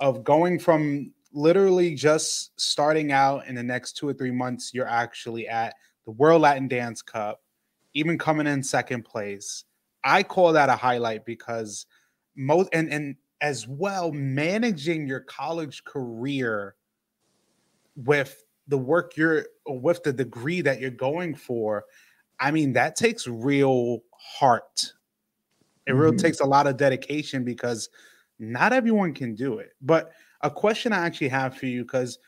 [0.00, 4.88] of going from literally just starting out in the next two or three months, you're
[4.88, 5.74] actually at
[6.04, 7.42] the World Latin Dance Cup,
[7.94, 9.64] even coming in second place.
[10.04, 11.86] I call that a highlight because
[12.36, 16.74] most and and as well managing your college career
[17.96, 21.84] with the work you're with the degree that you're going for.
[22.40, 24.92] I mean, that takes real heart.
[25.86, 26.00] It mm-hmm.
[26.00, 27.88] really takes a lot of dedication because
[28.42, 29.70] not everyone can do it.
[29.80, 32.18] But a question I actually have for you, because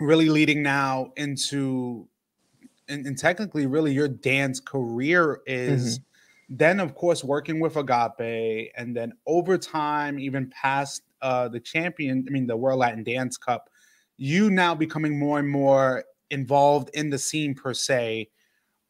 [0.00, 2.08] really leading now into
[2.88, 6.56] and, and, technically really your dance career is mm-hmm.
[6.56, 12.24] then of course working with agape and then over time even past uh the champion
[12.28, 13.70] i mean the world latin dance cup
[14.16, 18.28] you now becoming more and more involved in the scene per se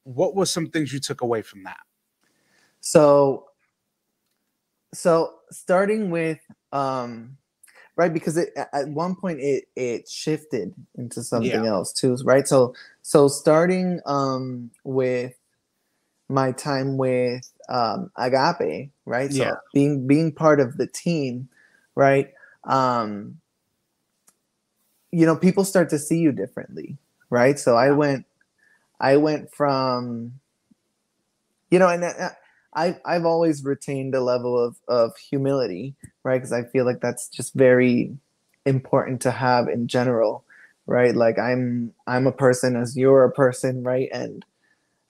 [0.04, 1.80] what were some things you took away from that
[2.80, 3.46] so
[4.94, 6.38] so starting with
[6.72, 7.36] um
[7.96, 11.70] right because it at one point it it shifted into something yeah.
[11.70, 12.48] else too right?
[12.48, 15.34] So so starting um with
[16.28, 19.32] my time with um agape right?
[19.32, 19.54] So yeah.
[19.72, 21.48] being being part of the team
[21.94, 22.32] right?
[22.64, 23.40] Um
[25.12, 26.96] you know people start to see you differently
[27.30, 27.58] right?
[27.58, 28.26] So i went
[29.00, 30.40] i went from
[31.70, 32.30] you know and uh,
[32.74, 36.38] I I've always retained a level of of humility, right?
[36.38, 38.16] Because I feel like that's just very
[38.66, 40.44] important to have in general,
[40.86, 41.14] right?
[41.14, 44.08] Like I'm I'm a person as you're a person, right?
[44.12, 44.44] And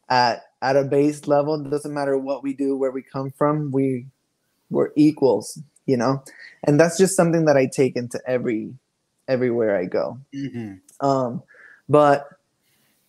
[0.08, 3.70] at at a base level, it doesn't matter what we do, where we come from,
[3.70, 4.06] we
[4.70, 6.22] we're equals, you know.
[6.64, 8.74] And that's just something that I take into every
[9.28, 10.18] everywhere I go.
[10.34, 11.06] Mm-hmm.
[11.06, 11.42] Um,
[11.88, 12.28] but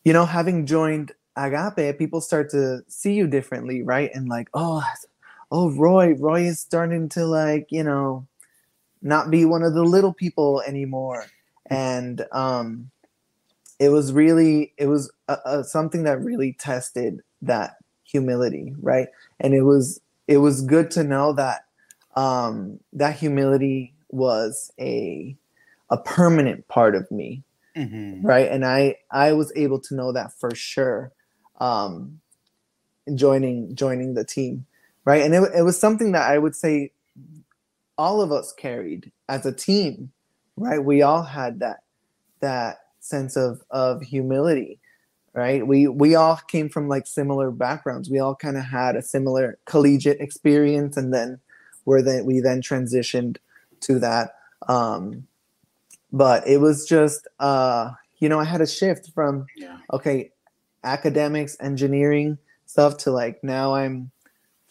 [0.04, 4.12] you know, having joined agape, people start to see you differently, right?
[4.14, 4.84] And like, oh,
[5.52, 8.28] oh, Roy, Roy is starting to like, you know,
[9.02, 11.26] not be one of the little people anymore.
[11.68, 12.90] And um,
[13.80, 19.08] it was really, it was a, a, something that really tested that humility, right?
[19.40, 21.66] And it was, it was good to know that
[22.16, 25.36] um, that humility was a
[25.92, 27.44] a permanent part of me,
[27.76, 28.26] mm-hmm.
[28.26, 28.50] right?
[28.50, 31.12] And I I was able to know that for sure
[31.60, 32.20] um,
[33.14, 34.66] joining joining the team,
[35.06, 35.22] right?
[35.22, 36.92] And it, it was something that I would say
[37.98, 40.12] all of us carried as a team,
[40.58, 40.84] right?
[40.84, 41.84] We all had that
[42.40, 44.80] that sense of of humility,
[45.34, 45.66] right?
[45.66, 48.10] We we all came from like similar backgrounds.
[48.10, 51.40] We all kind of had a similar collegiate experience, and then
[51.84, 53.38] where then we then transitioned
[53.82, 54.36] to that.
[54.68, 55.28] Um,
[56.12, 59.78] but it was just uh, you know I had a shift from Yeah.
[59.94, 60.32] okay
[60.86, 64.12] academics engineering stuff to like now i'm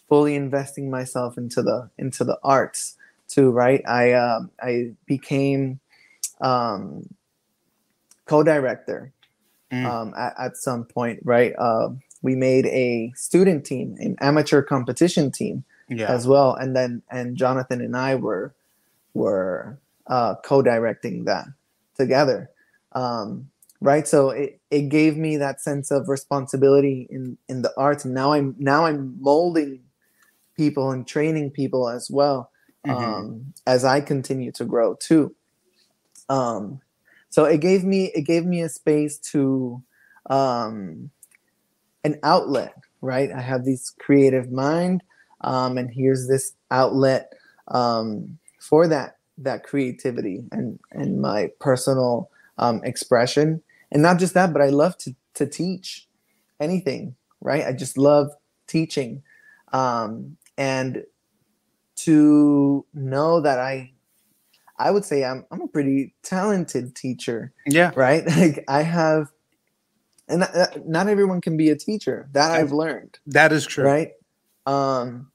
[0.09, 2.95] fully investing myself into the into the arts
[3.27, 5.79] too right i um i became
[6.41, 7.07] um
[8.25, 9.11] co-director
[9.71, 9.83] Mm.
[9.85, 11.89] um at, at some point right uh,
[12.21, 16.11] we made a student team an amateur competition team Yeah.
[16.13, 18.53] as well and then and jonathan and i were
[19.15, 21.47] were uh, co-directing that
[21.97, 22.51] together
[22.91, 23.49] um,
[23.81, 24.07] right?
[24.07, 28.33] So it, it gave me that sense of responsibility in in the arts and now
[28.33, 29.81] i'm now i'm molding
[30.57, 32.51] people and training people as well
[32.85, 32.95] Mhm.
[32.97, 35.35] um, as i continue to grow too.
[36.29, 36.81] Um,
[37.29, 39.83] so it gave me it gave me a space to
[40.29, 41.11] um,
[42.03, 43.31] an outlet right?
[43.31, 45.03] I have this creative mind
[45.41, 47.33] um, and here's this outlet
[47.69, 53.61] um, for that that creativity and and my personal um, expression.
[53.91, 56.07] And not just that but i love to to teach
[56.59, 57.15] anything
[57.45, 57.65] right?
[57.65, 58.31] I just love
[58.67, 59.21] teaching.
[59.71, 61.03] Um, and
[61.97, 63.91] to know that i
[64.77, 67.91] i would say i'm, I'm a pretty talented teacher yeah.
[67.95, 68.23] right?
[68.37, 69.31] Like i have
[70.27, 72.27] and not, not everyone can be a teacher.
[72.33, 73.85] That i've learned That is true.
[73.85, 74.11] right?
[74.65, 75.31] Um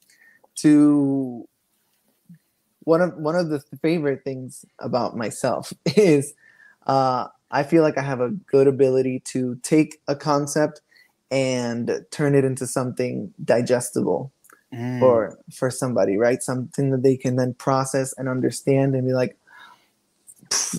[0.57, 1.47] to
[2.81, 6.33] one of one of the favorite things about myself is
[6.87, 10.81] uh i feel like i have a good ability to take a concept
[11.31, 14.31] and turn it into something digestible
[14.73, 14.99] Mm.
[14.99, 16.41] for for somebody right?
[16.41, 19.37] Something that they can then process and understand and be like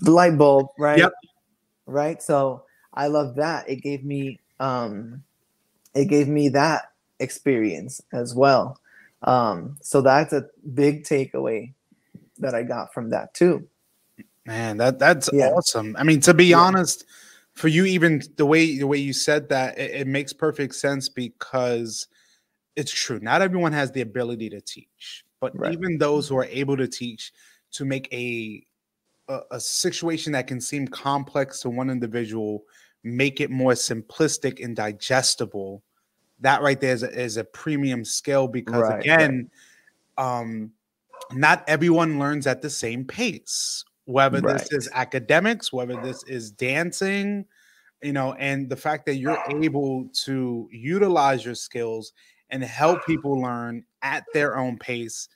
[0.00, 0.98] the light bulb right?
[0.98, 1.12] Yep.
[1.84, 2.22] right?
[2.22, 3.68] So i love that.
[3.68, 5.22] It gave me um
[5.94, 6.84] it gave me that
[7.20, 8.80] experience as well.
[9.24, 11.74] Um so that's a big takeaway
[12.38, 13.68] that i got from that too
[14.46, 15.48] Man, that that's Yeah.
[15.48, 15.94] awesome.
[15.98, 16.60] I mean, to be Yeah.
[16.60, 17.04] honest,
[17.54, 21.08] for you, even the way the way you said that, it, it makes perfect sense
[21.08, 22.08] because
[22.76, 23.20] it's true.
[23.20, 25.72] Not everyone has the ability to teach, but Right.
[25.72, 27.32] even those who are able to teach
[27.72, 28.64] to make a,
[29.28, 32.64] a a situation that can seem complex to one individual,
[33.04, 35.84] make it more simplistic and digestible.
[36.40, 39.00] That right there is a, is a premium skill because Right, right.
[39.00, 39.50] again,
[40.18, 40.72] um,
[41.32, 43.84] not everyone learns at the same pace.
[44.06, 47.44] Whether this is academics, whether this is dancing,
[48.02, 52.12] you know, and the fact that you're able to utilize your skills
[52.50, 55.28] and help people learn at their own pace,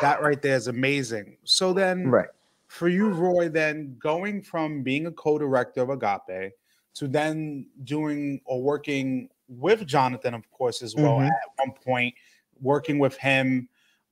[0.00, 1.36] that right there is amazing.
[1.44, 2.28] So then, right
[2.68, 6.52] for you, Roy, then going from being a co-director of Agape
[6.94, 11.26] to then doing or working with Jonathan, of course, as well Mhm.
[11.28, 12.14] at one point,
[12.60, 13.68] working with him.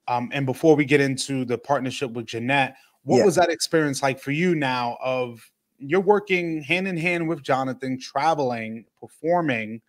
[0.07, 3.25] Um, and before we get into the partnership with Jeanette, what Yeah.
[3.25, 7.99] was that experience like for you now of you're working hand in hand with Jonathan,
[7.99, 9.81] traveling, performing?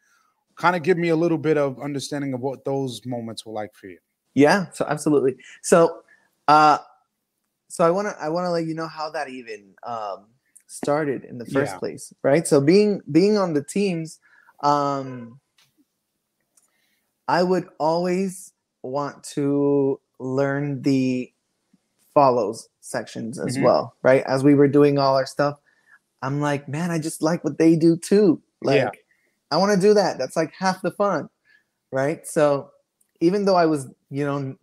[0.57, 3.75] Kind of give me a little bit of understanding of what those moments were like
[3.75, 3.99] for you.
[4.35, 5.37] Yeah, so absolutely.
[5.63, 6.03] So,
[6.49, 6.79] uh,
[7.69, 10.27] so I want to I want to let you know how that even um,
[10.67, 11.79] started in the first Yeah.
[11.79, 12.47] place, right?
[12.47, 14.21] So being being on the teams,
[14.63, 15.41] um,
[17.29, 18.53] I would always
[18.83, 21.33] want to learn the
[22.13, 23.63] follows sections as Mhm.
[23.63, 24.23] well, right?
[24.25, 25.59] As we were doing all our stuff,
[26.23, 28.43] I'm like, man, I just like what they do too.
[28.63, 28.91] Like, Yeah.
[29.51, 30.19] I want to do that.
[30.19, 31.29] That's like half the fun,
[31.93, 32.27] right?
[32.27, 32.71] So
[33.21, 34.57] even though I was, you know,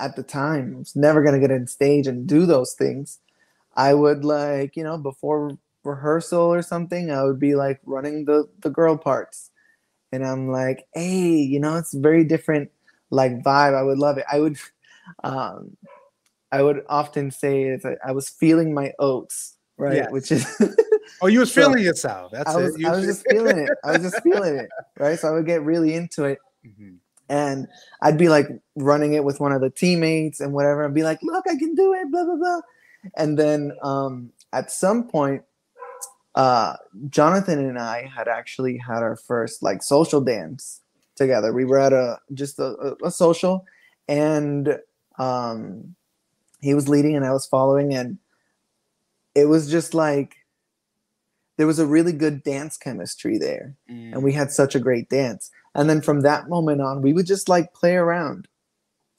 [0.00, 3.20] at the time, I was never gonna get on stage and do those things,
[3.76, 8.48] I would like, you know, before rehearsal or something, I would be like running the
[8.62, 9.50] the girl parts,
[10.12, 12.70] and I'm like, hey, you know, it's very different,
[13.10, 13.74] like vibe.
[13.74, 14.24] I would love it.
[14.32, 14.58] I would,
[15.24, 15.76] um,
[16.52, 19.96] I would often say it's like I was feeling my oats, right?
[19.96, 20.12] Yes.
[20.12, 20.46] Which is
[21.22, 22.30] Oh, you was So, feeling yourself.
[22.32, 22.80] That's I was it.
[22.80, 23.70] You I was just feeling it.
[23.84, 25.18] I was just feeling it, right?
[25.18, 26.96] So I would get really into it, Mhm.
[27.28, 27.66] and
[28.02, 31.20] I'd be like running it with one of the teammates and whatever, and be like,
[31.22, 32.60] "Look, I can do it!" Blah blah blah.
[33.16, 35.42] And then um, at some point,
[36.34, 36.76] uh,
[37.08, 40.80] Jonathan and I had actually had our first like social dance
[41.16, 41.52] together.
[41.52, 43.64] We were at a just a, a, a social,
[44.08, 44.78] and
[45.18, 45.94] um,
[46.62, 48.18] he was leading and I was following, and
[49.34, 50.36] it was just like
[51.58, 54.12] there was a really good dance chemistry there Mm.
[54.14, 55.50] and we had such a great dance.
[55.74, 58.48] And then from that moment on, we would just like play around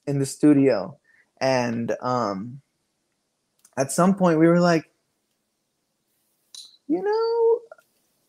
[0.08, 0.98] in the studio.
[1.40, 2.62] And um,
[3.78, 4.90] at some point, we were like,
[6.88, 7.60] you know,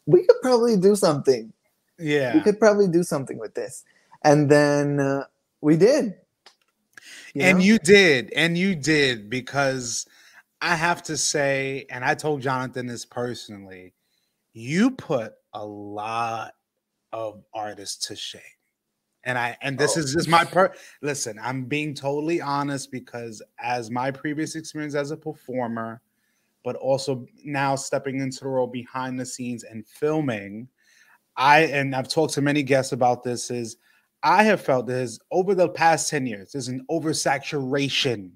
[0.07, 1.53] we could probably do something,
[1.99, 2.35] Yeah.
[2.35, 3.85] We could probably do something with this.
[4.23, 5.25] And then uh,
[5.61, 6.15] we did.
[7.35, 7.65] You and know?
[7.65, 8.33] you did.
[8.35, 10.07] And you did because
[10.61, 13.93] I have to say, and I told Jonathan this personally,
[14.53, 16.55] you put a lot
[17.13, 18.41] of artists to shame.
[19.25, 20.01] And I and this oh.
[20.01, 20.73] is just my per
[21.03, 26.03] listen, I'm being totally honest because as my previous experience as a performer,
[26.63, 30.69] but also now stepping into the role behind the scenes and filming,
[31.37, 33.79] I and I've talked to many guests about this is
[34.25, 38.31] I have felt this over the past 10 years, there's an oversaturation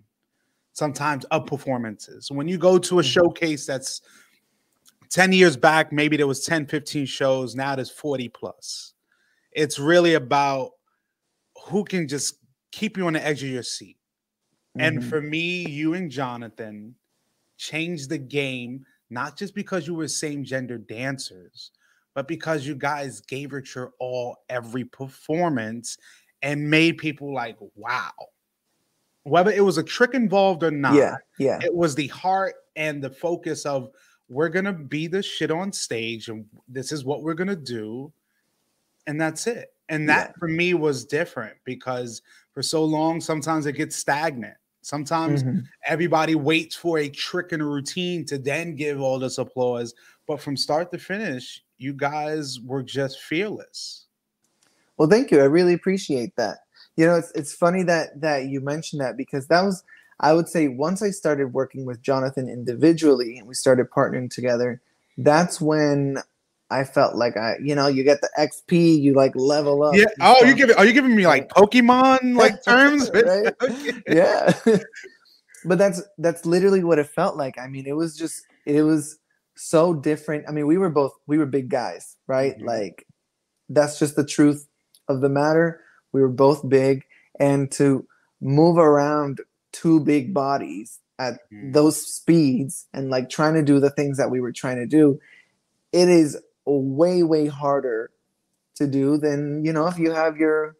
[0.74, 2.30] sometimes of performances.
[2.30, 3.10] When you go to a mm-hmm.
[3.10, 4.02] showcase that's
[5.10, 7.56] 10 years back, maybe there was 10, 15 shows.
[7.56, 8.92] Now there's 40 plus.
[9.50, 10.72] It's really about
[11.64, 12.34] who can just
[12.70, 13.96] keep you on the edge of your seat.
[14.76, 14.86] Mm-hmm.
[14.86, 16.94] And for me, you and Jonathan
[17.56, 21.72] changed the game, not just because you were same gender dancers,
[22.18, 25.96] but because you guys gave it your all every performance
[26.42, 28.10] and made people like, wow.
[29.22, 33.00] Whether it was a trick involved or not, yeah, yeah, it was the heart and
[33.00, 33.90] the focus of
[34.28, 38.12] we're gonna be the shit on stage and this is what we're gonna do
[39.06, 40.38] and that's it and that yeah.
[40.40, 45.60] for me was different because for so long sometimes it gets stagnant sometimes mm-hmm.
[45.86, 49.94] everybody waits for a trick and a routine to then give all this applause
[50.26, 54.06] but from start to finish you guys were just fearless
[54.96, 56.58] well thank you i really appreciate that
[56.96, 59.82] you know it's, it's funny that that you mentioned that because that was
[60.20, 64.80] I would say once I started working with Jonathan individually and we started partnering together,
[65.16, 66.18] that's when
[66.70, 69.94] I felt like I, you know, you get the XP, you like level up.
[69.94, 70.06] Yeah.
[70.20, 70.76] Oh, you giving?
[70.76, 73.10] Are you giving me like Pokemon like terms?
[74.08, 74.52] Yeah.
[75.64, 77.58] but that's that's literally what it felt like.
[77.58, 79.18] I mean, it was just it was
[79.58, 80.44] so different.
[80.48, 82.56] I mean, we were both we were big guys, right?
[82.56, 82.66] Mm-hmm.
[82.66, 83.06] Like
[83.68, 84.66] that's just the truth
[85.08, 85.80] of the matter.
[86.12, 87.04] We were both big,
[87.38, 88.06] and to
[88.40, 89.40] move around
[89.72, 91.72] two big bodies at mm.
[91.72, 95.18] those speeds and like trying to do the things that we were trying to do,
[95.92, 98.10] it is way, way harder
[98.76, 100.76] to do than, you know, if you have your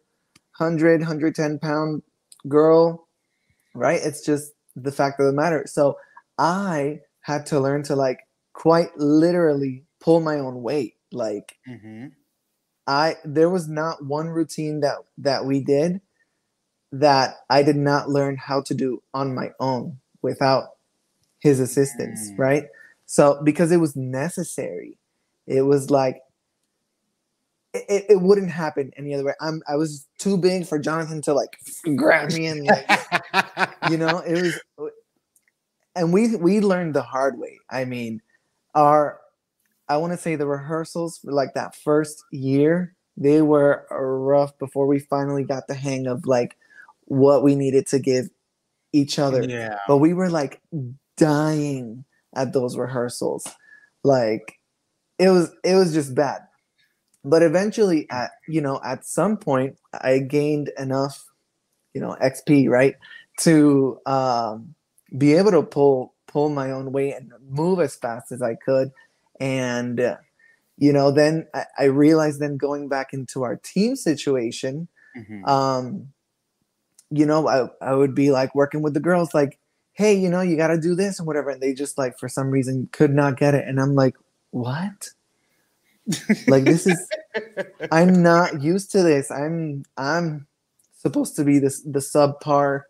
[0.57, 2.01] 100, 110 pound
[2.47, 3.07] girl,
[3.75, 3.99] right?
[4.01, 5.65] It's just the fact of the matter.
[5.67, 5.97] So
[6.37, 8.19] I had to learn to like
[8.59, 10.95] quite literally pull my own weight.
[11.11, 12.07] Like, mm-hmm.
[12.85, 16.01] I there was not one routine that that we did
[16.91, 20.65] that I did not learn how to do on my own without
[21.39, 22.39] his assistance, mm.
[22.39, 22.65] right?
[23.05, 24.97] So because it was necessary,
[25.47, 26.17] it was like
[27.73, 29.33] it, it wouldn't happen any other way.
[29.39, 31.57] I'm I was too big for Jonathan to like
[31.95, 32.89] grab me and like,
[33.89, 34.91] you know it was,
[35.95, 37.59] and we we learned the hard way.
[37.69, 38.21] I mean,
[38.75, 39.19] our
[39.87, 44.87] I want to say the rehearsals for like that first year they were rough before
[44.87, 46.55] we finally got the hang of like
[47.05, 48.29] what we needed to give
[48.93, 49.43] each other.
[49.43, 49.77] Yeah.
[49.87, 50.61] But we were like
[51.17, 53.45] dying at those rehearsals.
[54.03, 54.59] Like
[55.19, 56.39] it was it was just bad.
[57.25, 61.25] But eventually at you know, at some point I gained enough,
[61.93, 62.95] you know, XP, right?
[63.41, 64.75] To um
[65.17, 68.91] be able to pull pull my own weight and move as fast as I could.
[69.39, 70.17] And uh,
[70.77, 75.43] you know, then I, I, realized then going back into our team situation, mm-hmm.
[75.45, 76.07] um,
[77.11, 79.59] you know, I, I would be like working with the girls, like,
[79.93, 81.49] hey, you know, you got to do this and whatever.
[81.49, 83.67] And they just like, for some reason, could not get it.
[83.67, 84.15] And I'm like,
[84.51, 85.09] what?
[86.47, 87.09] like, this is,
[87.91, 89.29] I'm not used to this.
[89.31, 90.47] I'm, I'm
[90.97, 92.83] supposed to be this, the subpar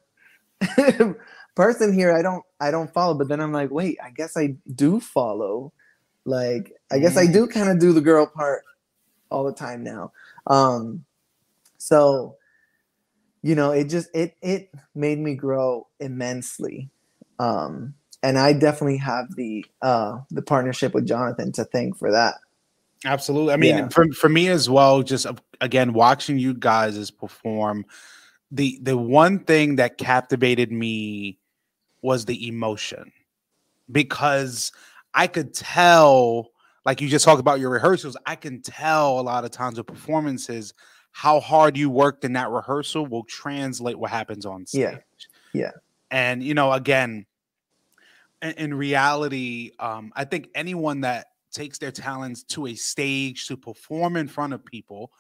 [1.56, 2.14] person here.
[2.14, 3.14] I don't, I don't follow.
[3.14, 5.74] But then I'm like, wait, I guess I do follow.
[6.26, 8.64] Like, I guess I do kind of do the girl part
[9.32, 10.12] all the time now.
[10.48, 11.06] Um,
[11.78, 12.36] so
[13.42, 16.90] you know it just it it made me grow immensely
[17.40, 22.36] um and i definitely have the uh the partnership with jonathan to thank for that
[23.06, 23.90] absolutely i mean yeah.
[23.90, 27.86] for, for me as well just uh, again watching you guys perform
[28.52, 31.39] the the one thing that captivated me
[32.02, 33.12] was the emotion
[33.92, 34.72] because
[35.14, 36.50] i could tell
[36.86, 39.86] like you just talked about your rehearsals i can tell a lot of times of
[39.86, 40.74] performances
[41.12, 44.82] how hard you worked in that rehearsal will translate what happens on stage.
[45.54, 45.62] Yeah.
[45.62, 45.72] Yeah.
[46.12, 47.26] And you know, again,
[48.42, 53.58] in, in reality, um, I think anyone that takes their talents to a stage to
[53.58, 55.12] perform in front of people,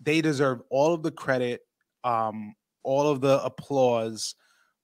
[0.00, 1.62] they deserve all of the credit,
[2.04, 4.34] um, all of the applause.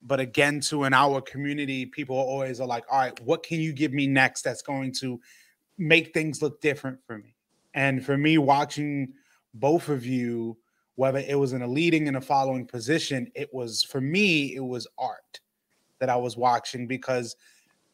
[0.06, 3.72] But again, to in our community, people always are like, all right, what can you
[3.72, 5.20] give me next that's going to
[5.78, 7.34] make things look different for me?
[7.74, 9.12] And for me, watching
[9.54, 10.56] both of you,
[10.94, 14.64] whether it was in a leading and a following position, it was for me, it
[14.64, 15.40] was art
[15.98, 17.36] that I was watching because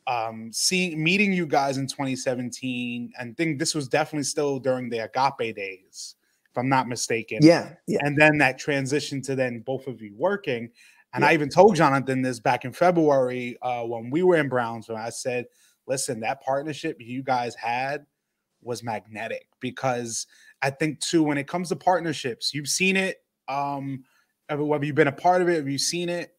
[0.09, 4.99] um seeing meeting you guys in 2017 and think this was definitely still during the
[4.99, 6.17] agape days
[6.51, 10.13] if i'm not mistaken Yeah, yeah, and then that transition to then both of you
[10.17, 10.71] working
[11.15, 11.29] and Yeah.
[11.29, 15.11] i even told jonathan this back in february uh, when we were in brownsville i
[15.11, 15.47] said
[15.87, 18.07] listen that partnership you guys had
[18.63, 20.27] was magnetic because
[20.63, 24.05] i think too when it comes to partnerships you've seen it um
[24.49, 26.35] whether you've been a part of it have you seen it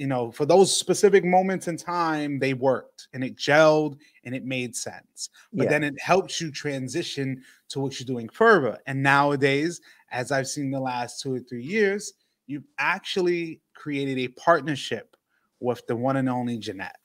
[0.00, 4.46] you know, for those specific moments in time, they worked and it gelled and it
[4.46, 5.28] made sense.
[5.52, 5.68] But yeah.
[5.68, 8.78] then it helps you transition to what you're doing further.
[8.86, 12.14] And nowadays, as I've seen the last two or three years,
[12.46, 15.16] you've actually created a partnership
[15.60, 16.98] with the one and only Jeanette.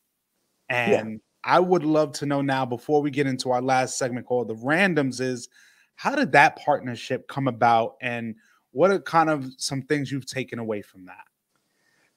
[0.70, 4.50] And I would love to know now, before we get into our last segment called
[4.50, 5.48] the randoms, is
[5.96, 8.36] how did that partnership come about and
[8.72, 11.26] what are kind of some things you've taken away from that?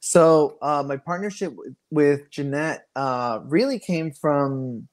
[0.01, 4.89] So uh, my partnership with, with Jeanette uh, really came from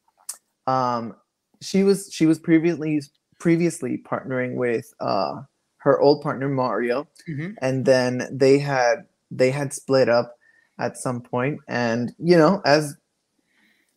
[0.68, 1.16] um,
[1.62, 3.02] she was she was previously
[3.40, 5.42] previously partnering with uh,
[5.78, 7.56] her old partner Mario, Mhm.
[7.62, 10.38] and then they had they had split up
[10.80, 12.96] at some point, and you know as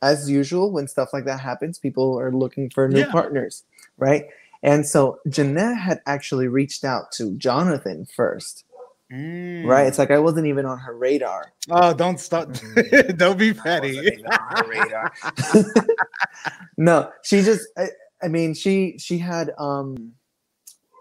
[0.02, 3.10] as usual when stuff like that happens, people are looking for new Yeah.
[3.10, 3.64] partners,
[3.96, 4.26] right?
[4.62, 8.64] And so Jeanette had actually reached out to Jonathan first,
[9.10, 9.86] right?
[9.88, 11.52] It's like I wasn't even on her radar.
[11.70, 12.48] Oh, don't stop.
[12.48, 13.16] Mm.
[13.18, 13.96] don't be petty.
[13.98, 15.12] even on her radar.
[16.76, 17.88] no, she just I,
[18.22, 20.12] I mean she she had um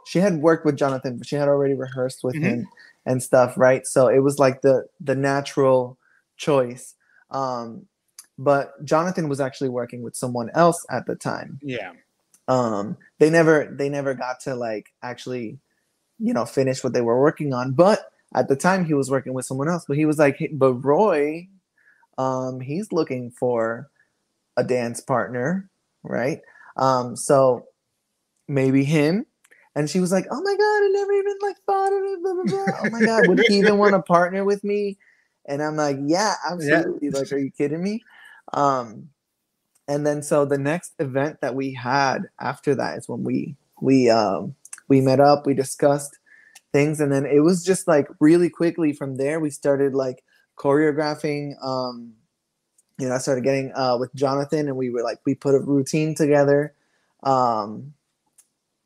[0.06, 2.42] she had worked with Jonathan, but she had already rehearsed with Mhm.
[2.44, 2.68] him
[3.08, 3.88] and stuff, right?
[3.88, 5.98] So it was like the the natural
[6.36, 6.94] choice.
[7.32, 7.88] Um
[8.38, 11.60] but Jonathan was actually working with someone else at the time.
[11.64, 11.94] Yeah.
[12.48, 15.58] Um they never they never got to like actually
[16.20, 19.34] you know finish what they were working on, but at the time he was working
[19.34, 21.48] with someone else, but he was like, hey, but Roy,
[22.18, 23.90] um, he's looking for
[24.58, 25.70] a dance partner,
[26.04, 26.42] right?
[26.76, 27.68] Um, so
[28.48, 29.26] maybe him.
[29.78, 32.34] And she was like, "Oh my god, I never even like thought of it." Blah
[32.34, 32.80] blah blah.
[32.82, 34.98] Oh my god, would he even want to partner with me?
[35.46, 38.04] And I'm like, "Yeah, absolutely." Like, are you kidding me?
[38.54, 39.10] Um,
[39.88, 44.10] and then so the next event that we had after that is when we we
[44.10, 44.56] um
[44.88, 46.18] we met up, we discussed
[46.74, 50.24] things, and then it was just like really quickly from there we started like
[50.58, 51.54] choreographing.
[51.64, 52.14] Um,
[52.98, 55.60] you know, I started getting uh with Jonathan, and we were like we put a
[55.60, 56.74] routine together.
[57.22, 57.94] Um,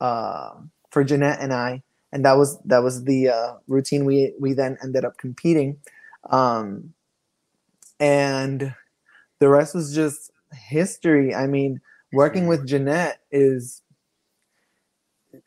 [0.01, 0.55] uh,
[0.91, 4.77] for Jeanette and I, and that was that was the uh, routine we we then
[4.83, 5.77] ended up competing,
[6.29, 6.93] um,
[7.99, 8.75] and
[9.39, 11.33] the rest was just history.
[11.33, 11.81] I mean,
[12.13, 13.81] working with Jeanette is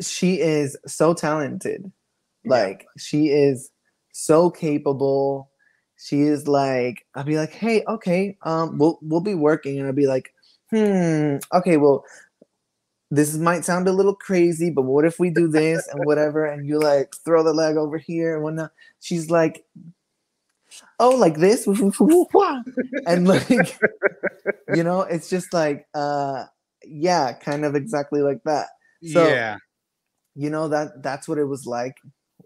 [0.01, 1.93] she is so talented,
[2.45, 3.71] like she is
[4.13, 5.51] so capable.
[5.97, 9.93] She is like I'll be like, hey, okay, um, we'll we'll be working, and I'll
[9.93, 10.33] be like,
[10.71, 12.05] hmm, okay, well,
[13.17, 16.47] this might sound a little crazy, but what if we do this and whatever?
[16.47, 18.73] And you like throw the leg over here and whatnot.
[19.01, 19.65] She's like,
[20.99, 21.67] oh, like this,
[23.07, 23.79] and like,
[24.75, 26.45] you know, it's just like, uh,
[26.85, 28.69] yeah, kind of exactly like that.
[29.13, 29.57] So- yeah.
[30.37, 31.97] You know that that's what it was like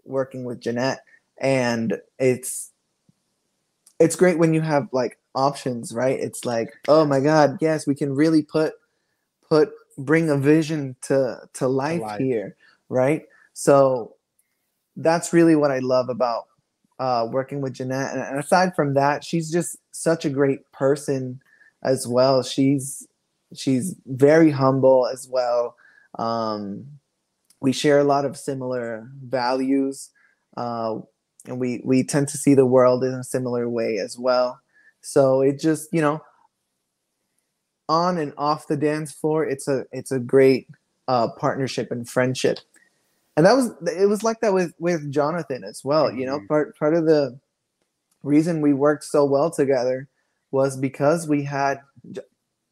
[0.05, 0.99] working with Jeanette,
[1.39, 2.69] and it's
[3.99, 6.19] it's great when you have like options, right?
[6.19, 8.73] It's like, oh my god, yes, we can really put
[9.49, 12.19] put bring a vision to to life, life.
[12.19, 12.55] here,
[12.89, 13.23] right?
[13.53, 14.15] So
[14.95, 16.45] that's really what I love about
[16.99, 18.13] uh, working with Jeanette.
[18.13, 21.41] And, and aside from that, she's just such a great person
[21.83, 22.43] as well.
[22.43, 23.07] She's
[23.55, 25.75] she's very humble as well.
[26.17, 26.85] Um,
[27.61, 30.11] we share a lot of similar values,
[30.55, 30.99] uh,
[31.45, 34.59] and we we tend to see the world in a similar way as well.
[35.01, 36.21] So it just you know
[37.89, 40.69] on and off the dance floor, it's a it's a great
[41.09, 42.59] uh, partnership and friendship.
[43.35, 46.11] And that was it was like that with with Jonathan as well.
[46.11, 46.47] You know, Mhm.
[46.47, 47.37] part part of the
[48.23, 50.07] reason we worked so well together
[50.51, 51.81] was because we had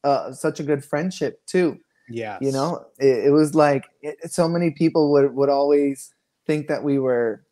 [0.04, 1.80] uh, such a good friendship too.
[2.10, 2.38] Yeah.
[2.40, 6.14] You know, it, it was like it, so many people would would always
[6.46, 7.44] think that we were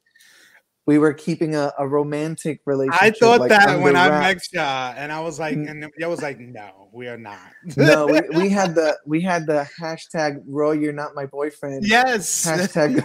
[0.87, 3.01] we were keeping a, a romantic relationship.
[3.01, 6.21] I thought like, that when I met ya, and I was like, and I was
[6.21, 7.39] like, no, we are not.
[7.75, 12.45] no, we, we had the we had the hashtag Roy, you're not my boyfriend yes.
[12.45, 13.03] hashtag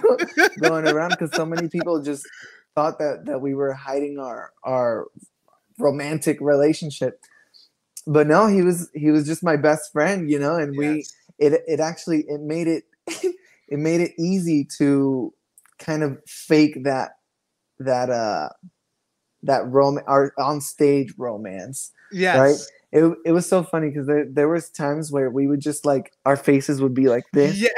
[0.60, 2.26] going around because so many people just
[2.74, 5.06] thought that that we were hiding our our
[5.78, 7.20] romantic relationship.
[8.06, 11.06] But no, he was he was just my best friend, you know, and we
[11.38, 15.32] it it actually it made it it made it easy to
[15.78, 17.12] kind of fake that
[17.80, 18.48] that uh
[19.42, 21.90] that rom our on stage romance.
[22.12, 22.38] Yes.
[22.38, 22.56] Right?
[22.92, 26.12] It, it was so funny because there, there was times where we would just like
[26.26, 27.68] our faces would be like this Yeah.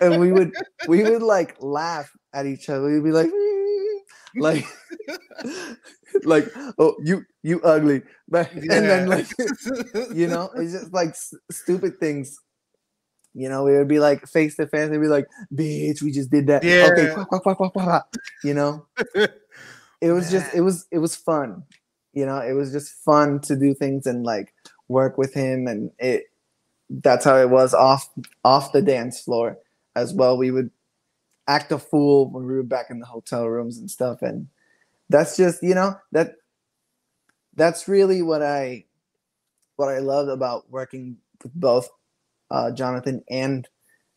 [0.00, 0.52] and we would
[0.88, 3.30] we would like laugh at each other we'd be like
[4.36, 4.64] like
[6.24, 9.26] like oh you you ugly but and then like
[10.14, 12.36] you know it's just like s- stupid things
[13.34, 16.30] you know it would be like face to face and be like bitch we just
[16.30, 16.64] did that.
[16.64, 17.14] Yeah.
[17.14, 18.14] quack, quack, quack, quack, quack, quack,"
[18.44, 18.86] you know?
[20.02, 21.62] It was just it was it was fun
[22.12, 22.38] you know?
[22.38, 24.52] It was just fun to do things and like
[24.88, 26.24] work with him and it
[26.88, 28.08] that's how it was off
[28.44, 29.58] off the dance floor
[29.94, 30.36] as well.
[30.36, 30.70] We would
[31.46, 34.48] act a fool when we were back in the hotel rooms and stuff and
[35.08, 36.36] that's just you know that
[37.56, 38.84] that's really what i
[39.74, 41.88] what i loved about working with both
[42.50, 43.68] uh, jonathan and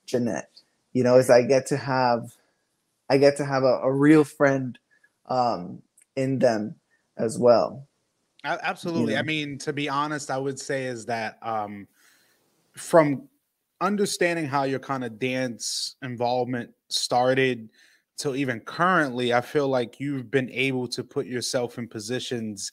[0.05, 0.49] jeanette
[0.93, 2.35] you know is i get to have
[3.09, 4.77] i get to have a, a real friend
[5.27, 5.81] um,
[6.15, 6.75] in them
[7.17, 7.87] as well
[8.43, 9.13] Absolutely.
[9.13, 9.19] know?
[9.19, 11.87] I mean, to be honest, I would say is that um,
[12.75, 13.29] from
[13.79, 17.69] understanding how your kind of dance involvement started
[18.17, 22.71] till even currently, I feel like you've been able to put yourself in positions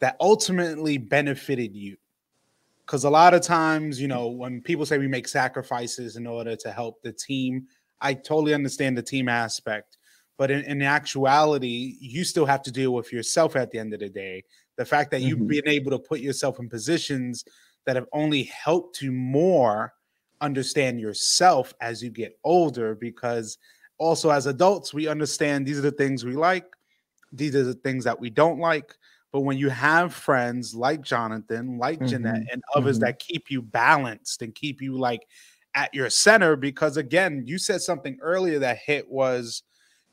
[0.00, 1.96] that ultimately benefited you.
[2.86, 6.54] Because a lot of times, you know, when people say we make sacrifices in order
[6.56, 7.66] to help the team,
[8.00, 9.98] I totally understand the team aspect.
[10.38, 14.00] But in, in actuality, you still have to deal with yourself at the end of
[14.00, 14.44] the day
[14.76, 15.48] the fact that you've Mhm.
[15.48, 17.44] been able to put yourself in positions
[17.86, 19.94] that have only helped you more
[20.42, 23.56] understand yourself as you get older because
[23.98, 26.66] also as adults we understand these are the things we like
[27.32, 28.94] these are the things that we don't like
[29.32, 33.00] but when you have friends like jonathan like jeanette Mhm, and others mhm.
[33.00, 35.26] that keep you balanced and keep you like
[35.74, 39.62] at your center because again you said something earlier that hit was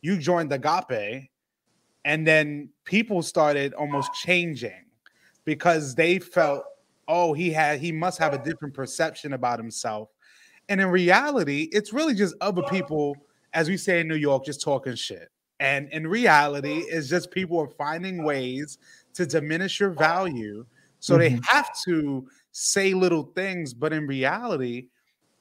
[0.02, 1.30] you joined agape
[2.06, 4.86] and then people started almost changing
[5.46, 6.64] because they felt
[7.08, 10.10] oh he had he must have a different perception about himself
[10.70, 13.16] and in reality it's really just other people
[13.54, 17.60] as we say in new york just talking shit and in reality it's just people
[17.60, 18.78] are finding ways
[19.14, 20.66] to diminish your value
[21.00, 21.44] so they Mhm.
[21.46, 24.88] have to say little things but in reality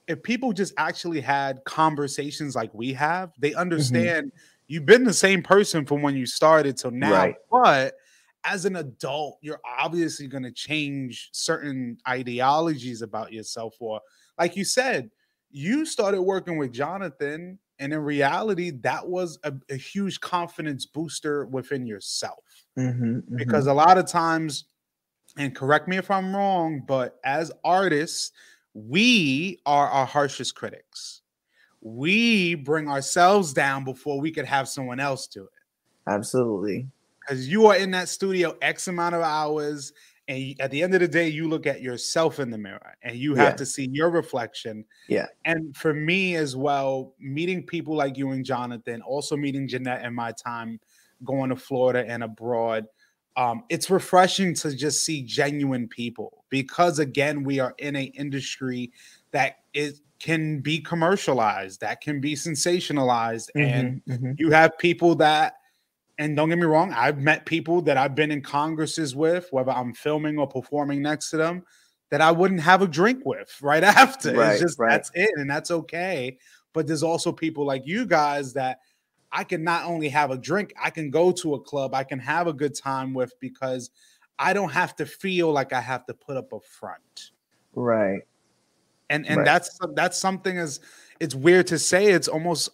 [0.07, 4.31] if people just actually had conversations like we have they understand
[4.67, 7.35] you've been the same person from when you started till now Right.
[7.51, 7.95] but
[8.43, 14.01] as an adult you're obviously going to change certain ideologies about yourself or
[14.37, 15.09] like you said
[15.49, 21.45] you started working with jonathan and in reality that was a, a huge confidence booster
[21.45, 22.43] within yourself
[22.77, 23.37] Mhm, mhm.
[23.37, 24.65] because a lot of times
[25.37, 28.31] and correct me if i'm wrong but as artists
[28.73, 31.21] we are our harshest critics
[31.81, 35.51] we bring ourselves down before we could have someone else do it
[36.07, 36.89] absolutely
[37.21, 39.93] because you are in that studio x amount of hours
[40.27, 43.17] and at the end of the day you look at yourself in the mirror and
[43.17, 43.57] you have Yeah.
[43.57, 45.27] to see your reflection Yeah.
[45.45, 50.13] and for me as well meeting people like you and jonathan also meeting jeanette in
[50.15, 50.79] my time
[51.23, 52.85] going to florida and abroad
[53.35, 58.91] um, it's refreshing to just see genuine people because again we are in an industry
[59.31, 64.39] that it can be commercialized that can be sensationalized and Mhm, mhm.
[64.39, 65.55] you have people that
[66.19, 69.71] and don't get me wrong i've met people that i've been in congresses with whether
[69.71, 71.63] i'm filming or performing next to them
[72.11, 74.91] that i wouldn't have a drink with right after Right, it's just right.
[74.91, 76.37] that's it and that's okay
[76.73, 78.79] but there's also people like you guys that
[79.33, 82.19] i can not only have a drink i can go to a club i can
[82.19, 83.89] have a good time with because
[84.39, 87.31] i don't have to feel like i have to put up a front
[87.75, 88.21] right
[89.09, 89.45] and and Right.
[89.45, 90.79] that's that's something is
[91.19, 92.69] it's weird to say it's almost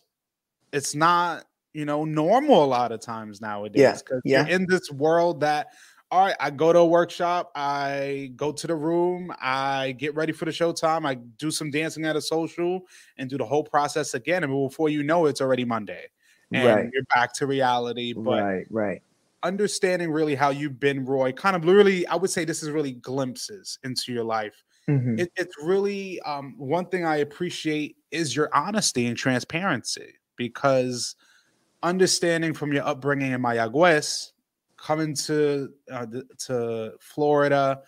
[0.72, 4.42] it's not you know normal a lot of times nowadays Yeah, yeah.
[4.42, 5.68] you're in this world that
[6.12, 10.32] all right i go to a workshop i go to the room i get ready
[10.32, 12.82] for the showtime i do some dancing at a social
[13.18, 16.06] and do the whole process again and before you know it, it's already monday
[16.54, 16.90] and Right.
[16.94, 19.02] you're back to reality but right right
[19.44, 22.94] understanding really how you've been roy kind of really i would say this is really
[22.94, 25.20] glimpses into your life Mhm.
[25.20, 31.16] it, it's really um, one thing I appreciate is your honesty and transparency because
[31.84, 34.32] understanding from your upbringing in Mayagüez,
[34.78, 37.82] coming to uh, the, to Florida,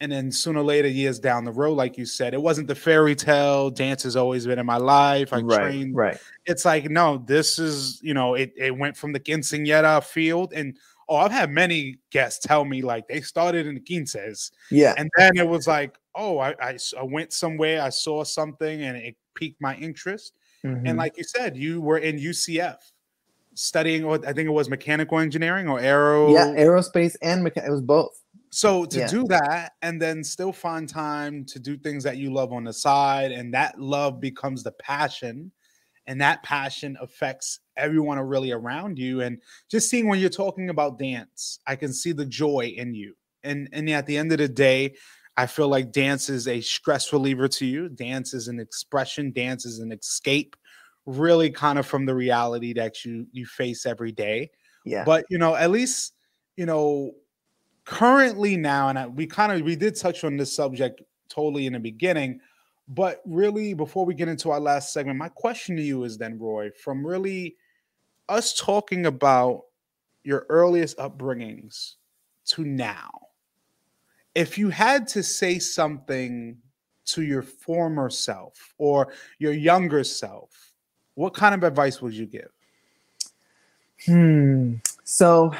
[0.00, 2.74] and then sooner or later years down the road, like you said, it wasn't the
[2.74, 3.70] fairy tale.
[3.70, 5.32] Dance has always been in my life.
[5.32, 9.12] I right trained right it's like no this is you know it, it went from
[9.12, 10.76] the quinceañera field and
[11.08, 15.10] oh i've had many guests tell me like they started in the quinces yeah and
[15.18, 19.60] then it was like oh I I went somewhere i saw something and it piqued
[19.60, 20.32] my interest
[20.64, 20.86] Mm-hmm.
[20.86, 22.76] And like you said, you were in UCF
[23.54, 26.32] studying I think it was mechanical engineering or aero.
[26.32, 28.20] Yeah, aerospace and mecha- it was both.
[28.58, 29.06] So to yeah.
[29.06, 32.72] do that and then still find time to do things that you love on the
[32.72, 35.52] side, and that love becomes the passion,
[36.08, 39.20] and that passion affects everyone really around you.
[39.20, 39.40] And
[39.70, 43.14] just seeing when you're talking about dance, I can see the joy in you.
[43.44, 44.96] And and at the end of the day,
[45.36, 47.88] I feel like dance is a stress reliever to you.
[47.88, 49.30] Dance is an expression.
[49.30, 50.56] Dance is an escape,
[51.06, 54.50] really kind of from the reality that you you face every day.
[54.84, 55.04] Yeah.
[55.04, 56.14] But you know, at least
[56.56, 57.12] you know
[57.88, 61.72] currently now, and I, we kind of we did touch on this subject totally in
[61.72, 62.40] the beginning,
[62.88, 66.38] but really before we get into our last segment, my question to you is then,
[66.38, 67.56] Roy, from really
[68.28, 69.62] us talking about
[70.22, 71.94] your earliest upbringings
[72.46, 73.08] to now,
[74.34, 76.58] if you had to say something
[77.06, 80.74] to your former self or your younger self,
[81.14, 82.50] what kind of advice would you give?
[84.04, 84.74] Hmm.
[85.04, 85.54] So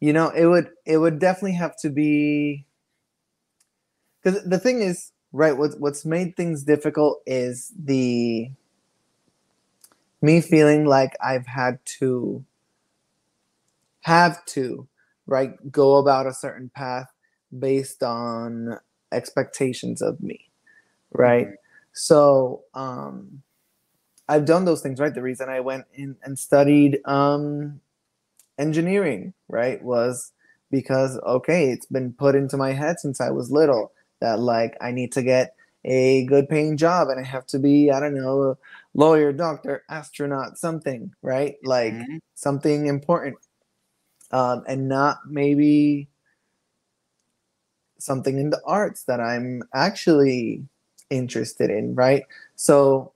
[0.00, 2.64] you know it would it would definitely have to be
[4.22, 8.50] because the thing is right what's what's made things difficult is the
[10.22, 12.44] me feeling like i've had to
[14.00, 14.86] have to
[15.26, 17.12] right go about a certain path
[17.58, 18.78] based on
[19.12, 20.48] expectations of me
[21.12, 21.54] right mm-hmm.
[21.92, 23.42] so um
[24.28, 27.80] i've done those things right the reason i went in and studied um
[28.58, 30.32] engineering, right, was
[30.70, 34.90] because okay, it's been put into my head since I was little that like I
[34.90, 35.54] need to get
[35.84, 38.56] a good paying job and I have to be, I don't know, a
[38.94, 41.56] lawyer, doctor, astronaut, something, right?
[41.62, 42.18] Like mm-hmm.
[42.34, 43.36] something important.
[44.30, 46.08] Um, and not maybe
[47.98, 50.64] something in the arts that I'm actually
[51.08, 52.24] interested in, right?
[52.54, 53.12] So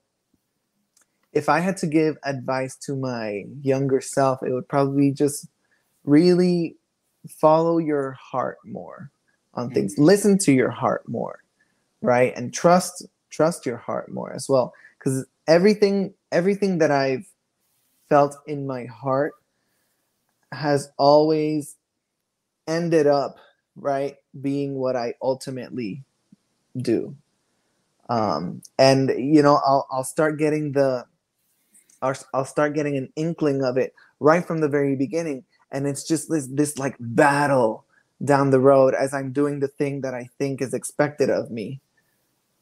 [1.33, 5.49] if I had to give advice to my younger self, it would probably just
[6.05, 6.76] really
[7.28, 9.11] follow your heart more
[9.55, 9.74] on mm-hmm.
[9.74, 9.99] things.
[9.99, 11.43] Listen to your heart more,
[12.01, 12.33] right?
[12.37, 17.26] And trust trust your heart more as well because everything everything that I've
[18.09, 19.33] felt in my heart
[20.53, 21.76] has always
[22.68, 23.37] ended up
[23.74, 26.03] right being what I ultimately
[26.76, 27.16] do.
[28.11, 31.07] Um, and you know, I'll I'll start getting the
[32.03, 35.45] I'll, I'll start getting an inkling of it right from the very beginning.
[35.71, 37.85] And it's just this this like battle
[38.25, 41.81] down the road as i'm doing the thing that i think is expected of me.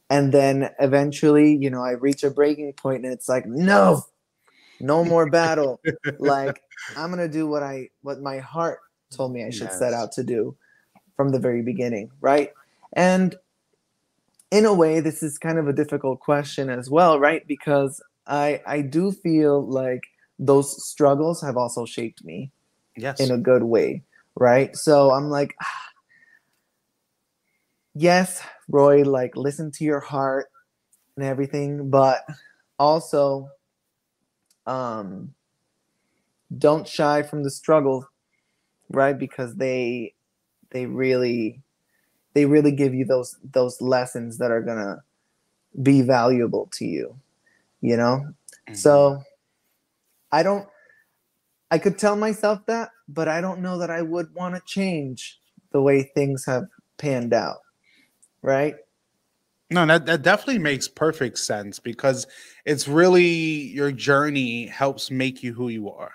[0.09, 4.05] And then eventually you know i reach a breaking point and it's like no
[4.80, 5.80] no more battle.
[6.18, 6.62] Like
[6.97, 8.78] i'm gonna do what i what my heart
[9.11, 9.78] told me i should yes.
[9.78, 10.57] set out to do
[11.16, 12.53] from the very beginning right?
[12.95, 13.36] And
[14.51, 17.47] in a way this is kind of a difficult question as well right?
[17.47, 20.02] Because I I do feel like
[20.38, 22.52] those struggles have also shaped me.
[22.96, 23.20] Yes.
[23.20, 24.02] In a good way,
[24.36, 24.74] right?
[24.76, 25.66] So I'm like ah,
[27.94, 30.46] yes, Roy, like listen to your heart
[31.16, 32.24] and everything, but
[32.78, 33.48] also
[34.66, 35.34] um
[36.56, 38.06] don't shy from the struggle,
[38.90, 39.18] right?
[39.18, 40.14] Because they
[40.70, 41.60] they really
[42.34, 45.02] they really give you those those lessons that are gonna
[45.82, 47.16] be valuable to you
[47.80, 48.24] you know?
[48.24, 48.74] Mm-hmm.
[48.74, 49.22] So
[50.32, 50.66] I don't,
[51.70, 55.38] I could tell myself that, but I don't know that I would want to change
[55.72, 56.64] the way things have
[56.98, 57.58] panned out.
[58.42, 58.74] Right?
[59.70, 62.26] No, that, that definitely makes perfect sense because
[62.64, 66.12] it's really your journey helps make you who you are.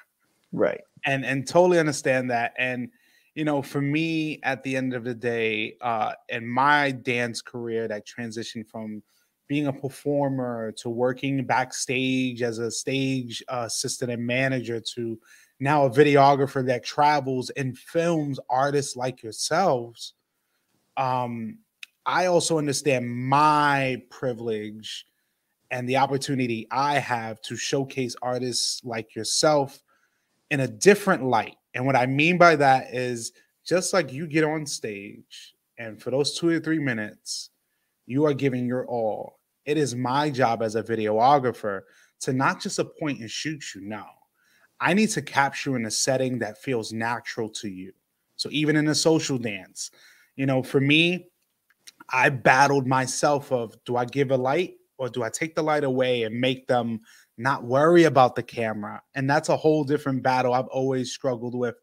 [0.51, 0.81] Right.
[1.05, 2.53] And and totally understand that.
[2.57, 2.89] And
[3.33, 7.87] you know, for me at the end of the day, uh in my dance career
[7.87, 9.01] that transitioned from
[9.47, 15.19] being a performer to working backstage as a stage assistant and manager to
[15.59, 20.13] now a videographer that travels and films artists like yourselves
[20.97, 21.57] um,
[22.05, 25.05] i also understand my privilege
[25.71, 29.81] and the opportunity i have to showcase artists like yourself
[30.51, 31.57] in a different light.
[31.73, 33.33] And what i mean by that is
[33.65, 37.49] just like you get on stage and for those two or three minutes
[38.05, 39.39] you are giving your all.
[39.65, 41.81] It is my job as a videographer
[42.21, 43.81] to not just appoint and shoot you.
[43.81, 44.05] No,
[44.79, 47.93] I need to capture in a setting that feels natural to you.
[48.35, 49.91] So even in a social dance,
[50.35, 51.27] you know, for me,
[52.09, 55.83] I battled myself of do I give a light or do I take the light
[55.83, 57.01] away and make them
[57.37, 59.01] not worry about the camera?
[59.15, 61.75] And that's a whole different battle I've always struggled with.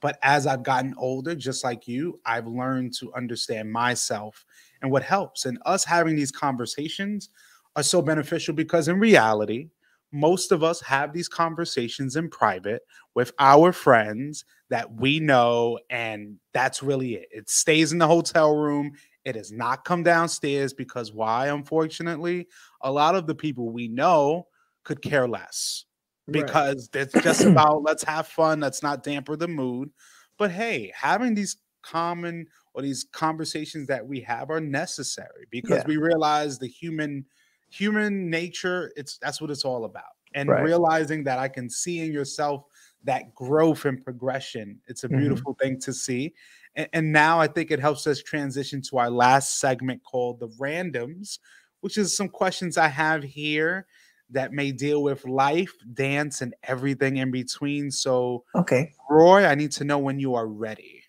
[0.00, 4.44] But as I've gotten older, just like you, I've learned to understand myself
[4.82, 5.46] and what helps.
[5.46, 7.30] And us having these conversations
[7.76, 9.68] are so beneficial because in reality,
[10.12, 12.82] most of us have these conversations in private
[13.14, 17.28] with our friends that we know, and that's really it.
[17.30, 18.92] It stays in the hotel room.
[19.24, 21.48] It has not come downstairs because why?
[21.48, 22.48] Unfortunately,
[22.80, 24.46] a lot of the people we know
[24.84, 25.84] could care less
[26.30, 27.02] because right.
[27.02, 29.90] it's just about let's have fun, let's not damper the mood.
[30.38, 35.86] But hey, having these common or these conversations that we have are necessary because yeah.
[35.86, 37.24] we realize the human
[37.70, 40.62] human nature it's that's what it's all about and right.
[40.62, 42.64] realizing that i can see in yourself
[43.04, 45.18] that growth and progression it's a mm-hmm.
[45.18, 45.68] beautiful mm-hmm.
[45.68, 46.32] thing to see
[46.74, 50.48] and, and, now i think it helps us transition to our last segment called the
[50.60, 51.38] randoms
[51.80, 53.86] which is some questions i have here
[54.30, 59.70] that may deal with life dance and everything in between so okay roy i need
[59.70, 61.04] to know when you are ready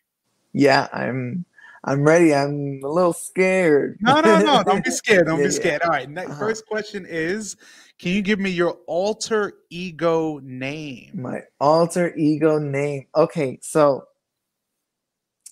[0.54, 1.44] yeah i'm
[1.84, 2.34] I'm ready.
[2.34, 3.98] I'm a little scared.
[4.02, 4.64] No, no, no.
[4.64, 5.26] Don't be scared.
[5.26, 5.82] Don't yeah, be scared.
[5.82, 5.88] Yeah.
[5.88, 6.10] All right.
[6.10, 6.40] Next, uh-huh.
[6.40, 7.58] First question is
[7.98, 11.12] Can you give me your alter ego name?
[11.16, 13.08] My alter ego name.
[13.16, 13.58] Okay.
[13.64, 14.04] So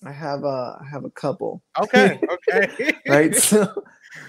[0.04, 1.62] I have a, I have a couple.
[1.80, 2.20] Okay.
[2.30, 2.92] Okay.
[3.08, 3.34] right.
[3.40, 3.84] So,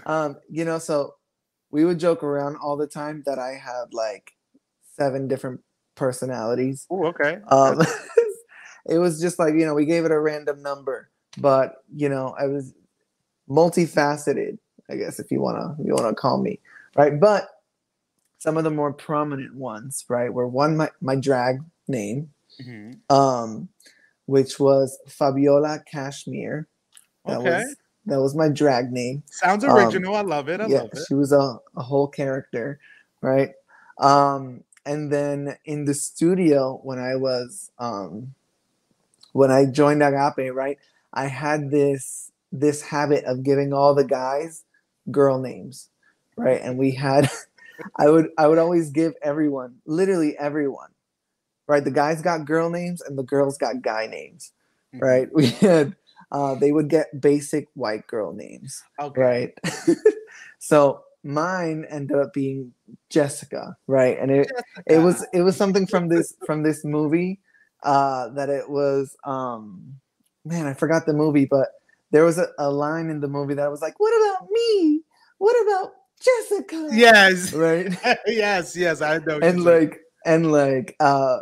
[0.06, 1.16] um, you know, so
[1.72, 4.32] we would joke around all the time that I have like
[4.96, 5.62] seven different
[5.96, 6.86] personalities.
[6.90, 7.40] Oh, okay.
[7.48, 7.82] Um,
[8.86, 12.36] it was just like, you know, we gave it a random number but you know,
[12.40, 12.74] I was
[13.50, 14.58] multifaceted,
[14.90, 16.60] I guess if you wanna you wanna call me,
[16.96, 17.20] right?
[17.20, 17.50] But
[18.38, 23.16] some of the more prominent ones, right, were one my, my drag name, mm-hmm.
[23.16, 23.70] um,
[24.26, 26.68] which was Fabiola Cashmere.
[27.26, 27.50] That okay.
[27.50, 27.76] was
[28.08, 29.24] that was my drag name.
[29.28, 30.16] Sounds um, original.
[30.16, 30.60] Um, I love it.
[30.60, 31.00] I yeah, love it.
[31.08, 32.80] She was a, a whole character,
[33.22, 33.52] right?
[34.00, 38.34] Um, and then in the studio when I was um,
[39.34, 40.80] when I joined Agape, right?
[41.14, 44.64] I had this this habit of giving all the guys
[45.10, 45.90] girl names,
[46.38, 46.62] right?
[46.62, 47.30] And we had
[47.98, 50.90] I would I would always give everyone, literally everyone,
[51.68, 51.84] right?
[51.84, 54.52] The guys got girl names and the girls got guy names,
[54.94, 55.04] mm-hmm.
[55.04, 55.30] right?
[55.34, 55.96] We had
[56.32, 59.22] uh, they would get basic white girl names, okay.
[59.22, 59.58] right?
[60.60, 62.74] so mine ended up being
[63.10, 64.18] Jessica, right?
[64.18, 64.84] And it Jessica.
[64.88, 67.40] it was it was something from this from this movie
[67.84, 70.00] uh, that it was um,
[70.46, 71.70] man, I forgot the movie, but
[72.12, 75.02] there was a, a line in the movie that was like, "What about me?
[75.38, 77.92] What about Jessica?" Yes, right.
[78.28, 79.40] yes, yes, I know.
[79.42, 81.40] And like, and like, uh,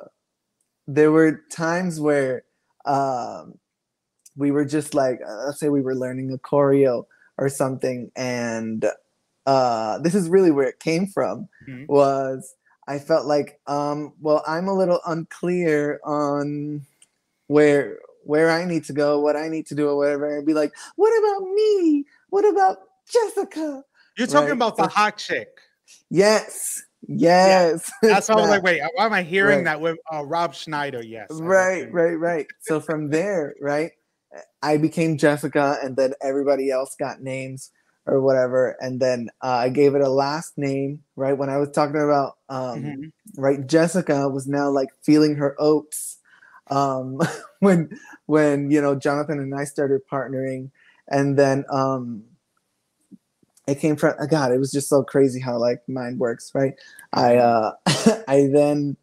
[0.87, 2.43] there were times where
[2.85, 3.57] um,
[4.35, 7.05] we were just like, uh, let's say we were learning a choreo
[7.37, 8.85] or something, and
[9.45, 11.49] uh, this is really where it came from.
[11.67, 11.85] Mm-hmm.
[11.87, 12.55] Was
[12.87, 16.85] I felt like, um, well, I'm a little unclear on
[17.47, 17.99] where
[18.29, 20.71] where I need to go, what I need to do, or whatever, and be like,
[20.97, 22.05] what about me?
[22.29, 22.77] What about
[23.11, 23.83] Jessica?
[24.19, 24.53] You're talking right?
[24.53, 25.47] about the hot chick.
[26.11, 26.83] Yes.
[27.07, 27.91] Yes.
[28.03, 28.09] Yeah.
[28.13, 29.65] That's all I'm like, wait, why am I hearing right.
[29.65, 31.03] that with uh, Rob Schneider?
[31.03, 31.29] Yes.
[31.31, 32.45] Right, right, right.
[32.59, 33.93] So from there, right,
[34.61, 37.71] I became Jessica, and then everybody else got names
[38.05, 38.77] or whatever.
[38.79, 41.35] And then uh, I gave it a last name, right?
[41.35, 43.41] When I was talking about, um, mm-hmm.
[43.41, 46.19] right, Jessica was now like feeling her oats
[46.69, 47.19] um,
[47.59, 47.89] when
[48.29, 50.69] when you know Jonathan and I started partnering,
[51.07, 52.23] and then um,
[53.67, 54.51] it came from God.
[54.51, 56.73] It was just so crazy how like mind works, right?
[57.11, 57.71] I uh,
[58.27, 58.97] I then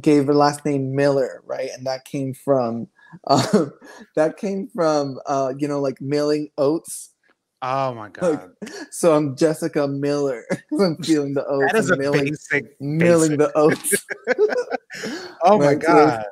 [0.00, 2.88] gave her last name Miller, right, and that came from
[3.28, 3.66] uh,
[4.16, 7.10] that came from uh, you know like milling oats.
[7.62, 8.50] Oh my god!
[8.60, 10.42] Like, so I'm Jessica Miller.
[10.72, 11.72] I'm feeling the oats.
[11.72, 13.54] That is a milling, basic, milling basic.
[13.54, 14.06] the oats.
[15.44, 16.24] oh my god!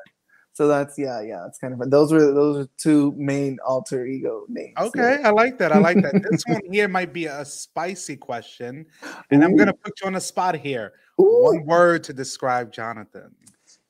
[0.58, 1.46] So that's yeah, yeah.
[1.46, 1.88] It's kind of fun.
[1.88, 4.74] Those were those are two main alter ego names.
[4.76, 5.28] Okay, yeah.
[5.28, 5.70] I like that.
[5.70, 6.20] I like that.
[6.28, 8.84] this one here might be a spicy question,
[9.30, 9.46] and Ooh.
[9.46, 10.94] I'm gonna put you on a spot here.
[11.20, 11.44] Ooh.
[11.44, 13.32] One word to describe Jonathan.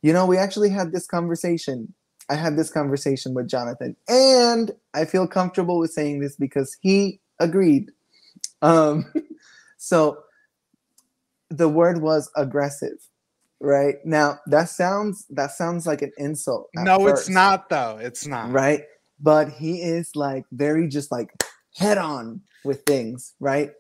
[0.03, 1.91] You know, we actually had this conversation.
[2.29, 7.19] I had this conversation with Jonathan, and I feel comfortable with saying this because he
[7.41, 7.93] agreed.
[8.61, 9.11] Um,
[9.79, 10.19] so
[11.49, 13.08] the word was aggressive
[13.61, 13.97] right?
[14.05, 17.99] Now that sounds that sounds like an insult no first, it's not though.
[18.01, 18.51] It's not.
[18.53, 18.83] right?
[19.21, 21.31] But he is like very just like
[21.77, 23.71] head on with things right?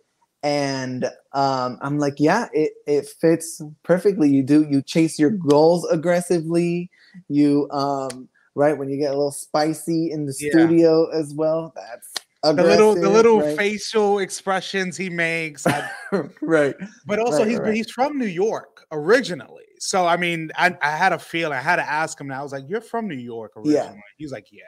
[0.44, 4.30] And um i'm like yeah it it fits perfectly.
[4.30, 6.90] You do you chase your goals aggressively.
[7.28, 10.50] You um right when you get a little spicy in the yeah.
[10.50, 12.12] studio as well that's
[12.42, 13.56] the little the little right?
[13.56, 15.88] facial expressions he makes I,
[16.42, 16.74] right
[17.06, 17.74] but also right, he's right.
[17.74, 21.56] he's from new york originally so I mean, I, I had a feeling.
[21.58, 22.30] I had to ask him.
[22.30, 23.94] And I was like, "You're from New York originally?" Yeah.
[24.16, 24.62] He's like, "Yeah."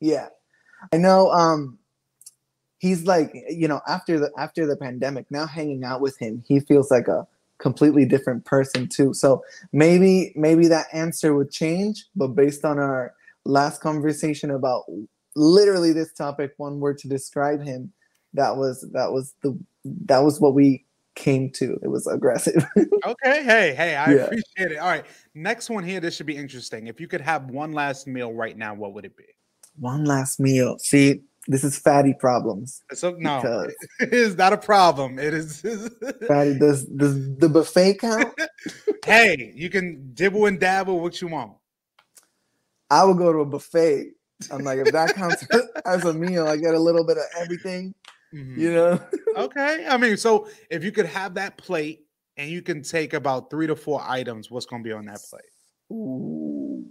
[0.00, 0.28] Yeah,
[0.92, 1.30] I know.
[1.30, 1.78] Um,
[2.78, 6.60] he's like you know after the after the pandemic now hanging out with him he
[6.60, 7.26] feels like a
[7.58, 9.42] completely different person too so
[9.72, 14.84] maybe maybe that answer would change but based on our last conversation about
[15.34, 17.90] literally this topic one word to describe him
[18.34, 20.84] that was that was the that was what we
[21.16, 21.76] came to.
[21.82, 22.64] It was aggressive.
[23.04, 24.24] Okay hey hey i Yeah.
[24.24, 24.78] appreciate it.
[24.78, 25.04] All right
[25.34, 26.86] next one here this should be interesting.
[26.88, 29.24] If you could have one last meal right now what would it be?
[29.78, 30.78] One last meal.
[30.78, 32.82] See this is fatty problems.
[32.92, 33.68] So no
[34.00, 35.18] it is not a problem.
[35.18, 35.60] It is
[36.26, 38.34] fatty does does the buffet count?
[39.04, 41.52] Hey you can dibble and dabble what you want.
[42.90, 44.12] I would go to a buffet.
[44.50, 45.46] I'm like if that counts
[45.86, 47.94] as a meal i get a little bit of everything
[48.34, 48.56] Mhm.
[48.56, 49.00] you know
[49.36, 52.06] okay i mean so if you could have that plate
[52.36, 55.20] and you can take about three to four items what's going to be on that
[55.30, 55.44] plate
[55.92, 56.84] Ooh.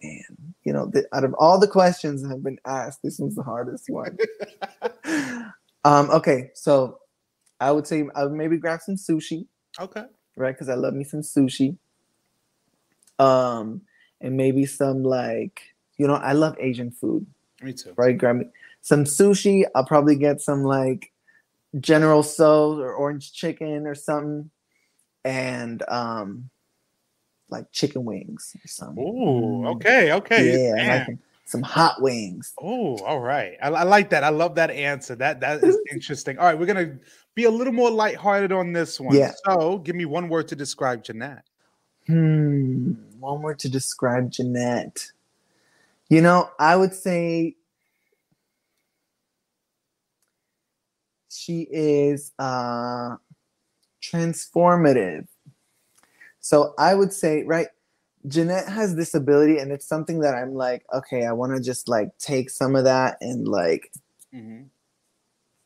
[0.00, 3.34] Man, you know, the, out of all the questions that have been asked, this one's
[3.34, 4.16] the hardest one.
[5.84, 7.00] um, okay, so
[7.58, 9.48] I would say I would maybe grab some sushi,
[9.80, 10.04] okay
[10.38, 10.54] right?
[10.54, 11.76] Because I love me some sushi.
[13.18, 13.82] Um,
[14.20, 15.60] and maybe some like,
[15.98, 17.26] you know, I love Asian food,
[17.60, 18.16] me too right?
[18.16, 18.46] Grab me
[18.88, 19.64] some sushi.
[19.74, 21.12] I'll probably get some like
[21.78, 24.50] General Tso's or orange chicken or something,
[25.24, 26.48] and um,
[27.50, 29.04] like chicken wings or something.
[29.04, 29.76] Ooh, Mm.
[29.76, 30.46] okay, okay.
[30.52, 31.02] Yeah, and Damn.
[31.02, 32.52] I can- some hot wings.
[32.60, 33.56] Oh, all right.
[33.62, 34.22] I, I like that.
[34.22, 35.14] I love that answer.
[35.16, 36.38] That that is interesting.
[36.38, 36.98] All right, we're gonna
[37.34, 39.16] be a little more lighthearted on this one.
[39.16, 39.32] Yeah.
[39.46, 41.44] So, give me one word to describe Jeanette.
[42.06, 42.92] Hmm.
[43.20, 45.10] One word to describe Jeanette.
[46.10, 47.56] You know, I would say
[51.28, 53.16] she is uh
[54.02, 55.26] transformative.
[56.40, 57.68] So I would say, right,
[58.26, 61.88] Jeanette has this ability, and it's something that I'm like, okay, I want to just
[61.88, 63.92] like take some of that and like
[64.34, 64.68] Mhm.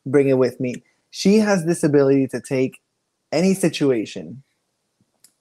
[0.05, 0.83] bring it with me.
[1.11, 2.81] She has this ability to take
[3.31, 4.43] any situation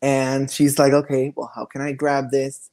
[0.01, 2.71] and she's like, okay, well, how can I grab this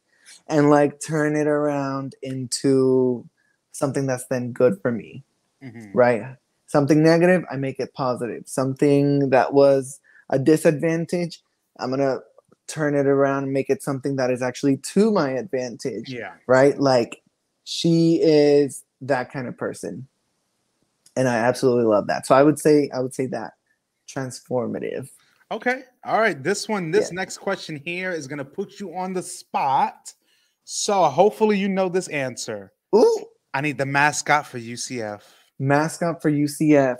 [0.47, 3.27] and like turn it around into
[3.71, 5.23] something that's then good for me,
[5.63, 5.91] Mhm.
[5.93, 6.37] right?
[6.69, 8.43] Something negative, I make it positive.
[8.45, 9.99] Something that was
[10.29, 11.41] a disadvantage,
[11.79, 12.19] I'm gonna
[12.67, 16.33] turn it around and make it something that is actually to my advantage Yeah.
[16.45, 16.79] right?
[16.79, 17.23] Like
[17.63, 20.07] she is that kind of person.
[21.15, 22.27] And I absolutely love that.
[22.27, 23.53] So I would say I would say that
[24.07, 25.09] transformative.
[25.51, 25.85] Okay.
[26.03, 26.41] All right.
[26.43, 27.15] This one, this Yeah.
[27.15, 30.13] next question here is gonna put you on the spot.
[30.65, 32.73] So hopefully you know this answer.
[32.95, 35.23] Ooh, I need the mascot for UCF.
[35.59, 36.97] Mascot for UCF.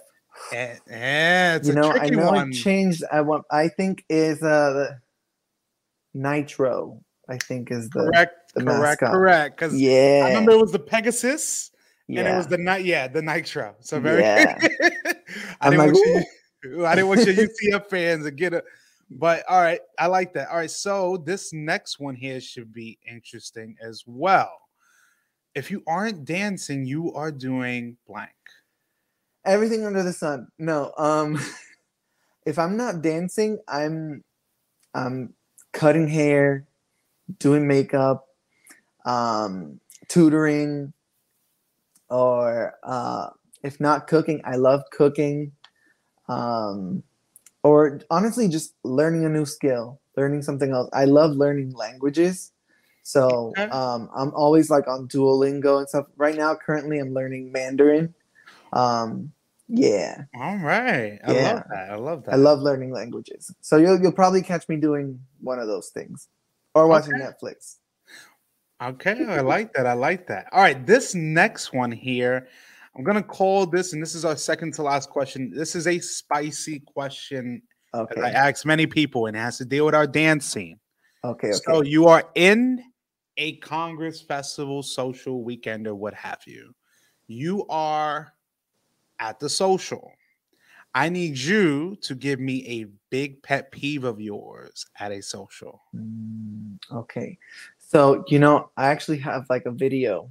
[0.53, 2.49] Eh, eh, it's you a know, I know one.
[2.49, 3.03] it changed.
[3.11, 4.99] I want I think is uh the
[6.15, 9.11] Knightro, I think is the correct, the correct, mascot.
[9.11, 9.55] correct.
[9.57, 10.23] Because yeah.
[10.25, 11.71] I remember it was the Pegasus.
[12.07, 12.21] yeah.
[12.21, 13.75] and it was the Knight, yeah, the Knightro.
[13.79, 14.21] So very.
[14.23, 14.57] Yeah.
[15.61, 16.25] I I'm didn't like, want
[16.63, 16.85] you.
[16.85, 17.35] I didn't want your
[17.79, 18.65] UCF fans to get it.
[19.11, 20.49] But all right, I like that.
[20.49, 24.51] All right, so this next one here should be interesting as well.
[25.55, 28.29] If you aren't dancing, you are doing blank.
[29.45, 30.47] Everything under the sun.
[30.57, 31.39] No, um
[32.45, 34.23] if I'm not dancing, I'm
[34.93, 35.33] I'm
[35.71, 36.65] cutting hair,
[37.39, 38.27] doing makeup,
[39.05, 40.93] um tutoring
[42.09, 43.29] or uh
[43.63, 45.51] if not cooking, I love cooking.
[46.27, 47.03] Um
[47.63, 50.89] or honestly just learning a new skill, learning something else.
[50.93, 52.51] I love learning languages.
[53.03, 56.07] So um I'm always like on Duolingo and stuff.
[56.17, 58.13] Right now currently I'm learning Mandarin.
[58.73, 59.31] Um
[59.67, 60.23] yeah.
[60.35, 61.19] All right.
[61.23, 61.53] I Yeah.
[61.53, 61.91] love that.
[61.91, 62.33] I love that.
[62.33, 63.53] I love learning languages.
[63.61, 66.27] So you'll you'll probably catch me doing one of those things.
[66.75, 67.23] Or watching Okay.
[67.23, 67.77] Netflix.
[68.81, 69.85] Okay, I like that.
[69.85, 70.47] I like that.
[70.53, 72.47] All right, this next one here,
[72.95, 75.51] I'm gonna call this, and this is our second to last question.
[75.53, 77.61] This is a spicy question
[77.93, 78.31] that I Okay.
[78.31, 80.79] ask many people, and it has to deal with our dance scene.
[81.25, 81.55] Okay, okay.
[81.65, 82.81] So you are in
[83.35, 86.73] a Congress festival, social weekend, or what have you.
[87.27, 88.33] You are
[89.19, 90.11] at the social.
[90.95, 95.81] I need you to give me a big pet peeve of yours at a social.
[95.95, 97.37] Mm, okay.
[97.77, 100.29] So, you know, I actually have like a video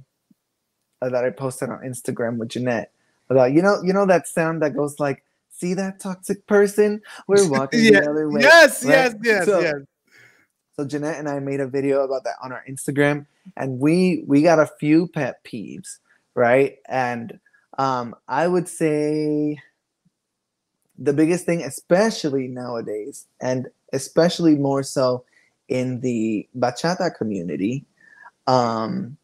[1.01, 2.91] uh, that I posted on Instagram with Jeanette
[3.29, 7.01] about you know, you know that sound that goes like, see that toxic person?
[7.27, 8.41] We're walking the other way.
[8.41, 8.91] Yes, right?
[8.91, 9.75] yes, yes, So- yes.
[10.75, 13.25] So Jeanette and I made a video about that on our Instagram,
[13.57, 15.97] and we we got a few pet peeves,
[16.35, 16.77] right?
[16.87, 17.37] And
[17.79, 19.57] um, I would say
[20.97, 25.23] the biggest thing, especially nowadays, and especially more so
[25.69, 27.85] in the bachata community,
[28.47, 29.15] um,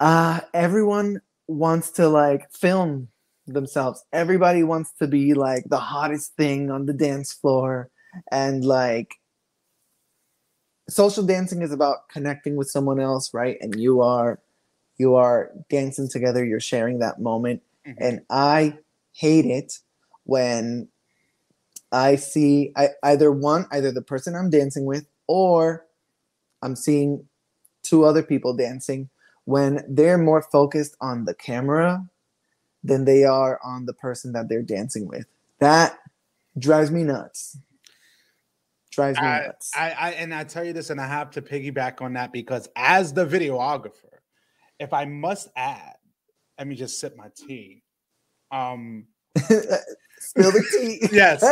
[0.00, 3.08] uh, everyone wants to like film
[3.46, 4.04] themselves.
[4.12, 7.88] Everybody wants to be like the hottest thing on the dance floor
[8.30, 9.14] and like
[10.90, 13.56] social dancing is about connecting with someone else, right?
[13.62, 14.38] And you are
[15.00, 17.62] you are dancing together, you're sharing that moment.
[17.86, 18.02] Mm-hmm.
[18.02, 18.76] And I
[19.12, 19.78] hate it
[20.24, 20.88] when
[21.90, 25.86] I see I either one, either the person I'm dancing with, or
[26.60, 27.26] I'm seeing
[27.82, 29.08] two other people dancing
[29.46, 32.06] when they're more focused on the camera
[32.84, 35.24] than they are on the person that they're dancing with.
[35.60, 35.98] That
[36.58, 37.56] drives me nuts.
[38.90, 39.70] Drives me I, nuts.
[39.74, 42.68] I, I and I tell you this, and I have to piggyback on that because
[42.76, 44.09] as the videographer,
[44.80, 45.94] if I must add,
[46.58, 47.84] let me just sip my tea.
[48.50, 49.06] Um
[50.20, 51.08] Spill the tea.
[51.12, 51.42] yes.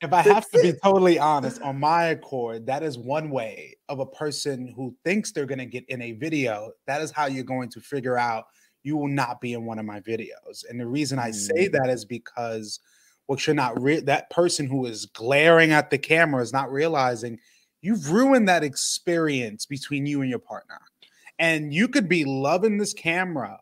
[0.00, 3.98] If I have to be totally honest, on my accord, that is one way of
[3.98, 6.70] a person who thinks they're going to get in a video.
[6.86, 8.44] That is how you're going to figure out
[8.84, 10.64] you will not be in one of my videos.
[10.68, 11.72] And the reason I say mm.
[11.72, 12.78] that is because
[13.26, 17.40] what you're not re- that person who is glaring at the camera is not realizing
[17.82, 20.80] you've ruined that experience between you and your partner.
[21.44, 23.60] And you could be loving this camera,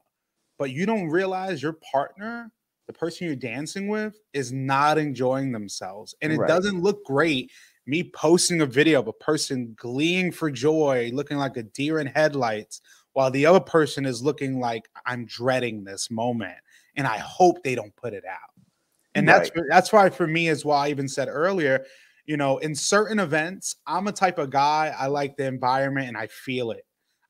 [0.58, 2.52] but you don't realize your partner
[2.86, 6.14] the person you're dancing with is not enjoying themselves.
[6.20, 6.48] And it right.
[6.48, 7.50] doesn't look great.
[7.86, 12.06] Me posting a video of a person gleeing for joy, looking like a deer in
[12.06, 12.80] headlights,
[13.12, 16.58] while the other person is looking like I'm dreading this moment.
[16.96, 18.38] And I hope they don't put it out.
[19.14, 19.38] And right.
[19.38, 21.84] that's that's why for me is why I even said earlier,
[22.26, 26.16] you know, in certain events, I'm a type of guy, I like the environment and
[26.16, 26.84] I feel it.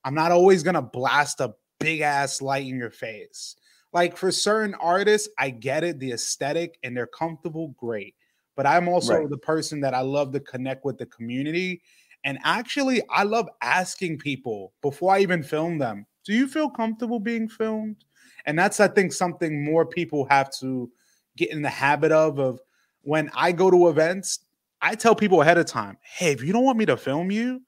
[0.05, 3.57] I'm not always gonna blast a big ass light in your face
[3.93, 8.15] like for certain artists, I get it, the aesthetic, and they're comfortable, great.
[8.57, 9.31] But I'm also right.
[9.31, 11.83] the person that I love to connect with the community.
[12.25, 17.19] And actually, I love asking people before I even film them, do you feel comfortable
[17.19, 18.05] being filmed?
[18.47, 20.91] And that's, I think, something more people have to
[21.37, 22.39] get in the habit of.
[22.39, 22.61] Of
[23.03, 24.41] when I go to events,
[24.81, 27.63] I tell people ahead of time, hey, if you don't want me to film you,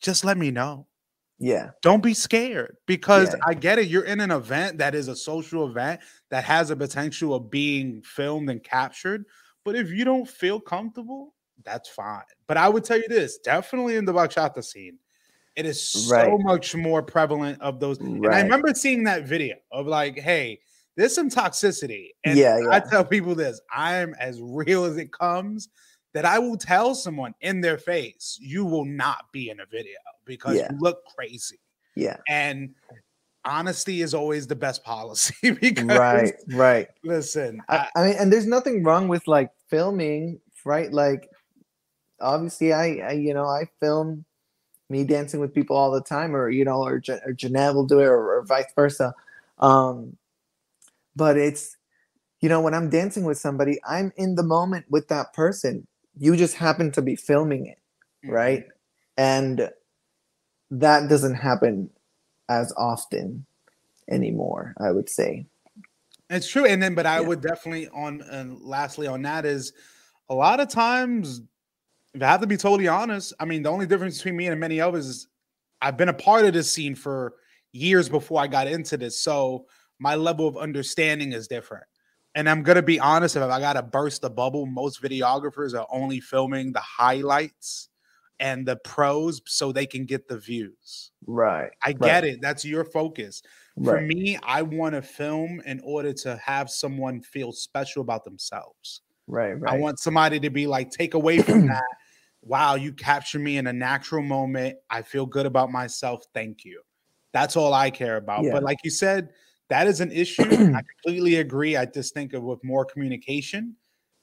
[0.00, 0.86] just let me know.
[1.40, 1.70] Yeah.
[1.80, 3.40] Don't be scared because yeah.
[3.46, 3.88] I get it.
[3.88, 8.02] You're in an event that is a social event that has a potential of being
[8.02, 9.24] filmed and captured.
[9.64, 11.34] But if you don't feel comfortable,
[11.64, 12.22] that's fine.
[12.46, 14.98] But I would tell you this definitely in the bachata scene,
[15.56, 16.40] it is so right.
[16.40, 17.98] much more prevalent of those.
[18.00, 18.26] Right.
[18.26, 20.60] And I remember seeing that video of like, hey,
[20.96, 22.08] there's some toxicity.
[22.24, 22.68] And yeah, yeah.
[22.70, 25.70] I tell people this I'm as real as it comes
[26.12, 29.96] that I will tell someone in their face, you will not be in a video
[30.30, 30.68] because yeah.
[30.70, 31.58] you look crazy.
[31.94, 32.16] Yeah.
[32.28, 32.70] And
[33.44, 36.88] honesty is always the best policy because right, right.
[37.04, 40.92] Listen, I, I, mean, and there's nothing wrong with like filming, right?
[40.92, 41.28] Like,
[42.20, 44.24] obviously, I, I you know, I film
[44.88, 48.00] me dancing with people all the time, or you know, or, or Janelle will do
[48.00, 49.14] it, or, or vice versa.
[49.58, 50.16] Um,
[51.16, 51.76] but it's
[52.40, 55.86] you know, when I'm dancing with somebody, I'm in the moment with that person
[56.20, 57.78] you just happen to be filming it
[58.24, 58.34] mm-hmm.
[58.34, 58.64] right
[59.16, 59.70] and
[60.70, 61.90] that doesn't happen
[62.48, 63.44] as often
[64.10, 65.46] anymore i would say.
[66.28, 67.26] It's true and then but i yeah.
[67.26, 69.72] would definitely on and lastly on that is
[70.28, 71.42] a lot of times
[72.14, 74.60] if i have to be totally honest i mean the only difference between me and
[74.60, 75.26] many others is
[75.82, 77.34] i've been a part of this scene for
[77.72, 79.66] years before i got into this so
[80.00, 81.84] my level of understanding is different.
[82.34, 86.20] And I'm gonna be honest, if I gotta burst the bubble, most videographers are only
[86.20, 87.89] filming the highlights
[88.40, 91.12] and the pros so they can get the views.
[91.26, 91.70] Right.
[91.84, 92.24] I get right.
[92.24, 92.40] it.
[92.42, 93.42] That's your focus.
[93.76, 93.94] Right.
[93.94, 99.02] For me, I want to film in order to have someone feel special about themselves.
[99.26, 99.74] Right, right.
[99.74, 101.84] I want somebody to be like, take away from that.
[102.42, 104.78] Wow, you captured me in a natural moment.
[104.88, 106.24] I feel good about myself.
[106.34, 106.80] Thank you.
[107.32, 108.44] That's all I care about.
[108.44, 108.52] Yeah.
[108.52, 109.28] But like you said,
[109.68, 110.42] that is an issue.
[110.42, 111.76] I completely agree.
[111.76, 113.76] I just think of with more communication,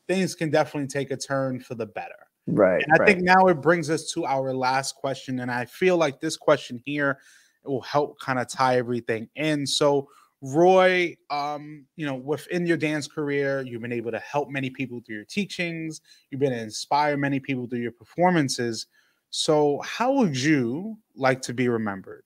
[0.08, 2.27] things can definitely take a turn for the better.
[2.48, 2.82] Right.
[2.82, 3.08] And I right.
[3.08, 5.42] think now it brings us to our last question.
[5.42, 7.20] And I feel like this question here
[7.64, 9.68] will help kind of tie everything in.
[9.68, 10.08] So,
[10.42, 15.02] Roy, um, you know, within your dance career, you've been able to help many people
[15.06, 18.86] through your teachings, you've been to inspire many people through your performances.
[19.30, 22.24] So, how would you like to be remembered?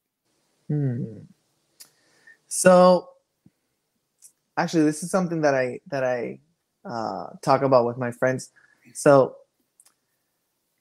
[0.67, 1.21] Hmm.
[2.53, 3.07] So
[4.57, 6.39] actually this is something that I that I
[6.83, 8.51] uh, talk about with my friends.
[8.93, 9.35] So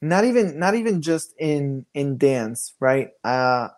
[0.01, 3.09] not even not even just in in dance, right?
[3.23, 3.69] Uh,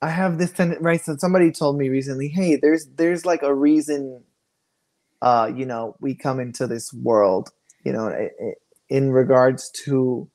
[0.00, 1.00] I have this tendency, right?
[1.00, 4.24] So somebody told me recently, hey, there's there's like a reason,
[5.20, 7.50] uh, you know, we come into this world,
[7.84, 8.28] you know,
[8.88, 10.28] in regards to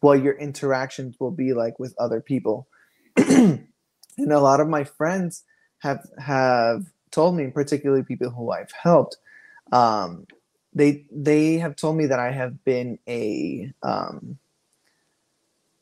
[0.00, 2.68] what your interactions will be like with other people.
[3.16, 3.66] and
[4.18, 5.44] a lot of my friends
[5.78, 9.16] have have told me, particularly people who I've helped,
[9.72, 10.26] um,
[10.74, 14.38] they they have told me that I have been a um,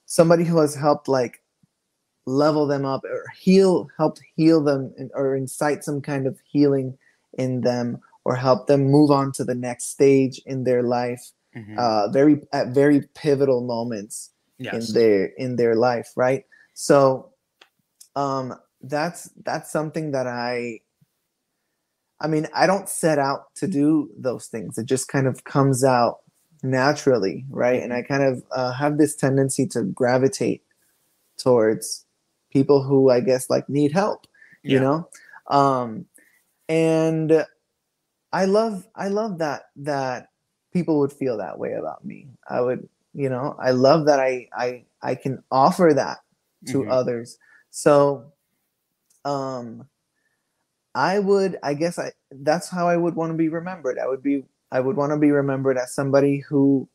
[0.06, 1.42] somebody who has helped like
[2.26, 6.96] level them up or heal, helped heal them or incite some kind of healing
[7.38, 11.32] in them or help them move on to the next stage in their life.
[11.56, 11.78] Mm-hmm.
[11.78, 14.88] Uh, very at very pivotal moments yes.
[14.88, 16.44] in their in their life, right?
[16.74, 17.30] So
[18.16, 20.80] um, that's that's something that I
[22.22, 24.78] I mean, I don't set out to do those things.
[24.78, 26.20] It just kind of comes out
[26.62, 27.82] naturally, right?
[27.82, 30.62] And I kind of uh, have this tendency to gravitate
[31.36, 32.06] towards
[32.50, 34.26] people who I guess like need help,
[34.62, 34.74] yeah.
[34.74, 35.08] you know?
[35.48, 36.06] Um,
[36.68, 37.44] and
[38.32, 40.28] I love I love that that
[40.72, 42.28] people would feel that way about me.
[42.48, 46.18] I would, you know, I love that I I I can offer that
[46.68, 46.90] to mm-hmm.
[46.90, 47.36] others.
[47.70, 48.32] So
[49.24, 49.88] um
[50.94, 53.98] I would, I guess, I that's how I would want to be remembered.
[53.98, 56.88] I would be, I would want to be remembered as somebody who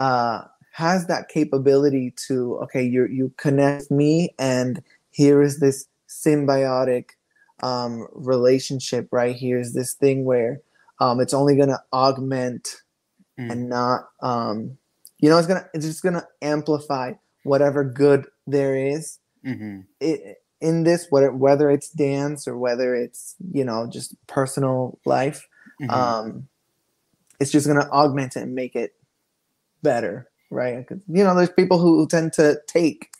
[0.00, 0.42] uh,
[0.72, 7.10] has that capability to, okay, you you connect me, and here is this symbiotic
[7.62, 9.36] um, relationship, right?
[9.36, 10.60] Here's this thing where
[11.00, 12.82] um, it's only going to augment
[13.38, 13.50] mm.
[13.50, 14.76] and not, um,
[15.18, 17.12] you know, it's gonna, it's just gonna amplify
[17.44, 19.18] whatever good there is.
[19.46, 19.80] Mm-hmm.
[20.00, 25.48] It, in this, whether whether it's dance or whether it's you know just personal life,
[25.80, 25.90] mm-hmm.
[25.90, 26.48] um,
[27.40, 28.94] it's just gonna augment it and make it
[29.82, 30.86] better, right?
[30.90, 33.10] You know, there's people who tend to take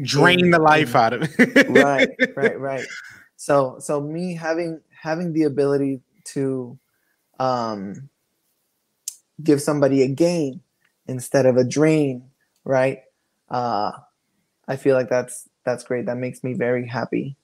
[0.00, 1.68] drain in, the life in, out of it.
[1.68, 2.86] right, right, right.
[3.36, 6.78] So, so me having having the ability to
[7.38, 8.08] um,
[9.42, 10.60] give somebody a gain
[11.06, 12.30] instead of a drain,
[12.64, 13.00] right?
[13.48, 13.92] Uh,
[14.66, 16.06] I feel like that's that's great.
[16.06, 17.36] That makes me very happy.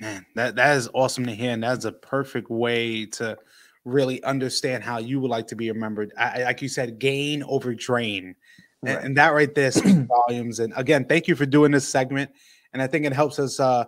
[0.00, 3.38] Man, that that is awesome to hear, and that's a perfect way to
[3.84, 6.12] really understand how you would like to be remembered.
[6.18, 8.34] I, like you said, gain over drain,
[8.82, 8.96] right.
[8.96, 9.98] and, and, that right there speaks
[10.28, 10.60] volumes.
[10.60, 12.30] And again, thank you for doing this segment,
[12.72, 13.86] and I think it helps us uh,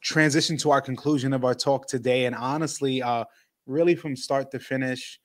[0.00, 2.24] transition to our conclusion of our talk today.
[2.24, 3.24] And honestly, uh,
[3.66, 5.20] really from start to finish,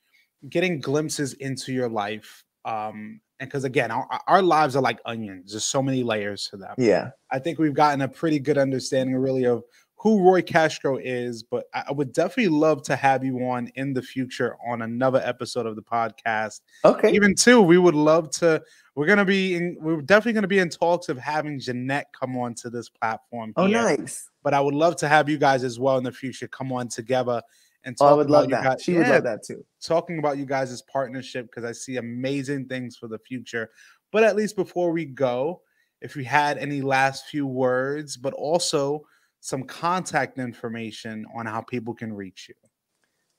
[0.48, 5.50] getting glimpses into your life um, and because again our, our lives are like onions
[5.50, 6.74] there's so many layers to them.
[6.78, 7.10] Yeah.
[7.30, 9.64] I think we've gotten a pretty good understanding really of
[9.96, 14.02] who roy castro is but i would definitely love to have you on in the
[14.02, 16.60] future on another episode of the podcast.
[16.84, 17.12] Okay.
[17.12, 18.62] Even too we would love to
[18.94, 22.54] we're gonna be in we're definitely gonna be in talks of having jeanette come on
[22.54, 24.30] to this platform oh nice.
[24.42, 26.88] but i would love to have you guys as well in the future come on
[26.88, 27.42] together
[27.84, 28.64] and oh, I would love that.
[28.64, 29.64] Guys, she yeah, would love that too.
[29.82, 33.70] Talking about you guys' partnership because I see amazing things for the future.
[34.12, 35.62] But at least before we go,
[36.00, 39.04] if you had any last few words, but also
[39.40, 42.54] some contact information on how people can reach you.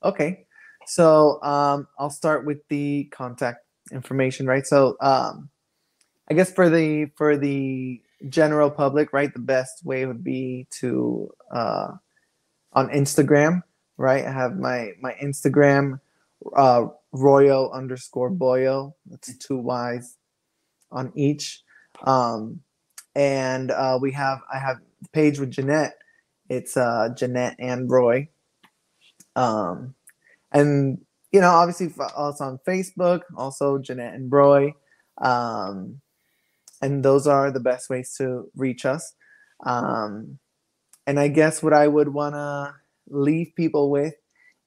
[0.02, 0.46] Okay.
[0.86, 3.60] So um, I'll start with the contact
[3.92, 4.66] information, right?
[4.66, 5.48] So um,
[6.30, 11.30] I guess for the for the general public, right, the best way would be to
[11.50, 11.92] uh,
[12.72, 13.62] on Instagram
[13.96, 14.24] right?
[14.24, 16.00] I have my my Instagram,
[16.56, 18.94] uh, Royo underscore Boyo.
[19.06, 20.16] That's two Y's
[20.90, 21.62] on each.
[22.02, 22.60] Um,
[23.14, 25.94] and uh, we have I have the page with Jeanette.
[26.48, 28.28] It's uh, Jeanette and Roy.
[29.36, 29.94] Um,
[30.52, 30.98] and
[31.32, 34.74] you know, obviously, also on Facebook, also Jeanette and Roy.
[35.18, 36.00] Um,
[36.80, 39.14] and those are the best ways to reach us.
[39.64, 40.38] Um,
[41.06, 42.74] and I guess what I would want to
[43.08, 44.14] leave people with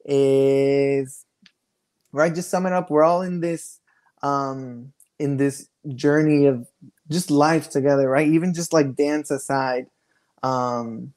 [0.05, 1.25] is
[2.11, 3.79] right just sum it up we're all in this
[4.23, 6.67] um in this journey of
[7.09, 9.87] just life together right even just like dance aside
[10.43, 11.13] um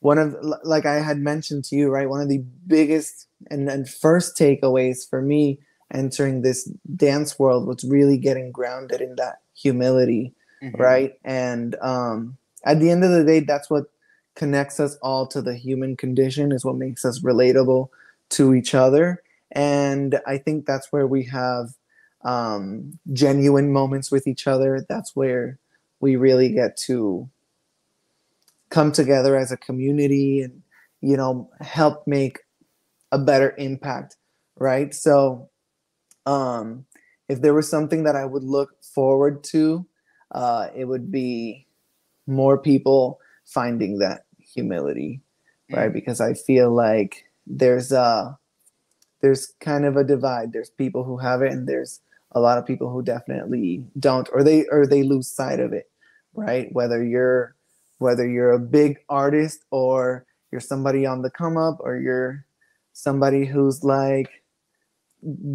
[0.00, 3.88] one of like i had mentioned to you right one of the biggest and, and
[3.88, 5.58] first takeaways for me
[5.92, 10.80] entering this dance world was really getting grounded in that humility mm-hmm.
[10.80, 13.84] right and um at the end of the day that's what
[14.34, 17.88] connects us all to the human condition is what makes us relatable
[18.30, 19.22] to each other.
[19.52, 21.70] And i think that's where we have
[22.24, 24.84] um, genuine moments with each other.
[24.88, 25.58] That's where
[26.00, 27.28] we really get to
[28.70, 30.62] come together as a community and
[31.00, 32.40] you know help make
[33.12, 34.16] a better impact
[34.56, 34.94] right?
[34.94, 35.50] So
[36.26, 36.86] um
[37.28, 39.86] if there was something that i would look forward to
[40.30, 41.66] uh it would be
[42.26, 44.23] more people finding that
[44.54, 45.20] humility,
[45.70, 45.76] mm.
[45.76, 45.92] right?
[45.92, 48.38] Because I feel like there's a
[49.20, 50.52] there's kind of a divide.
[50.52, 52.00] There's people who have it, and there's
[52.32, 55.90] a lot of people who definitely don't, or they or they lose sight of it,
[56.34, 56.68] right?
[56.72, 57.54] Whether you're
[57.98, 62.44] whether you're a big artist or you're somebody on the come up or you're
[62.92, 64.42] somebody who's like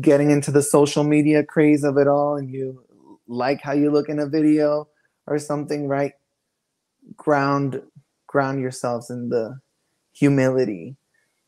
[0.01, 2.83] getting into the social media craze of it all and you
[3.27, 4.87] like how you look in a video
[5.27, 6.13] or something right
[7.15, 7.81] ground
[8.29, 9.59] ground yourselves in the
[10.13, 10.95] humility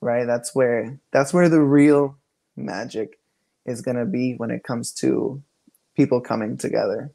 [0.02, 0.26] right?
[0.26, 2.18] That's where that's where the real
[2.58, 3.20] magic
[3.66, 5.42] is going to be when it comes to
[5.96, 7.12] people coming together.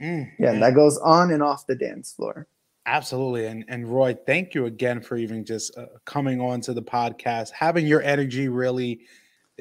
[0.00, 2.46] Mm, yeah that goes on and off the dance floor.
[2.86, 6.82] Absolutely and and roy thank you again for even just uh, coming on to the
[6.82, 7.50] podcast.
[7.50, 9.00] Having your energy really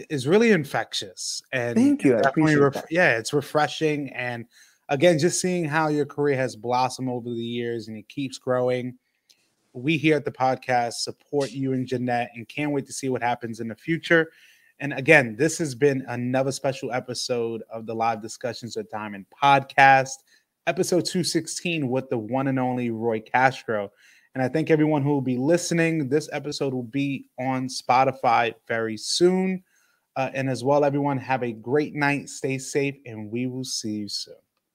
[0.09, 2.15] is really infectious and thank you
[2.55, 4.45] ref- yeah it's refreshing and
[4.87, 8.97] again just seeing how your career has blossomed over the years and it keeps growing
[9.73, 13.21] we here at the podcast support you and jeanette and can't wait to see what
[13.21, 14.31] happens in the future
[14.79, 20.15] and again this has been another special episode of the live discussions with diamond podcast
[20.67, 23.91] episode 216 with the one and only roy castro
[24.33, 28.97] and i thank everyone who will be listening this episode will be on spotify very
[28.97, 29.63] soon
[30.15, 32.27] uh, and as well, everyone, have a great night.
[32.27, 34.35] Stay safe, and we will see you soon.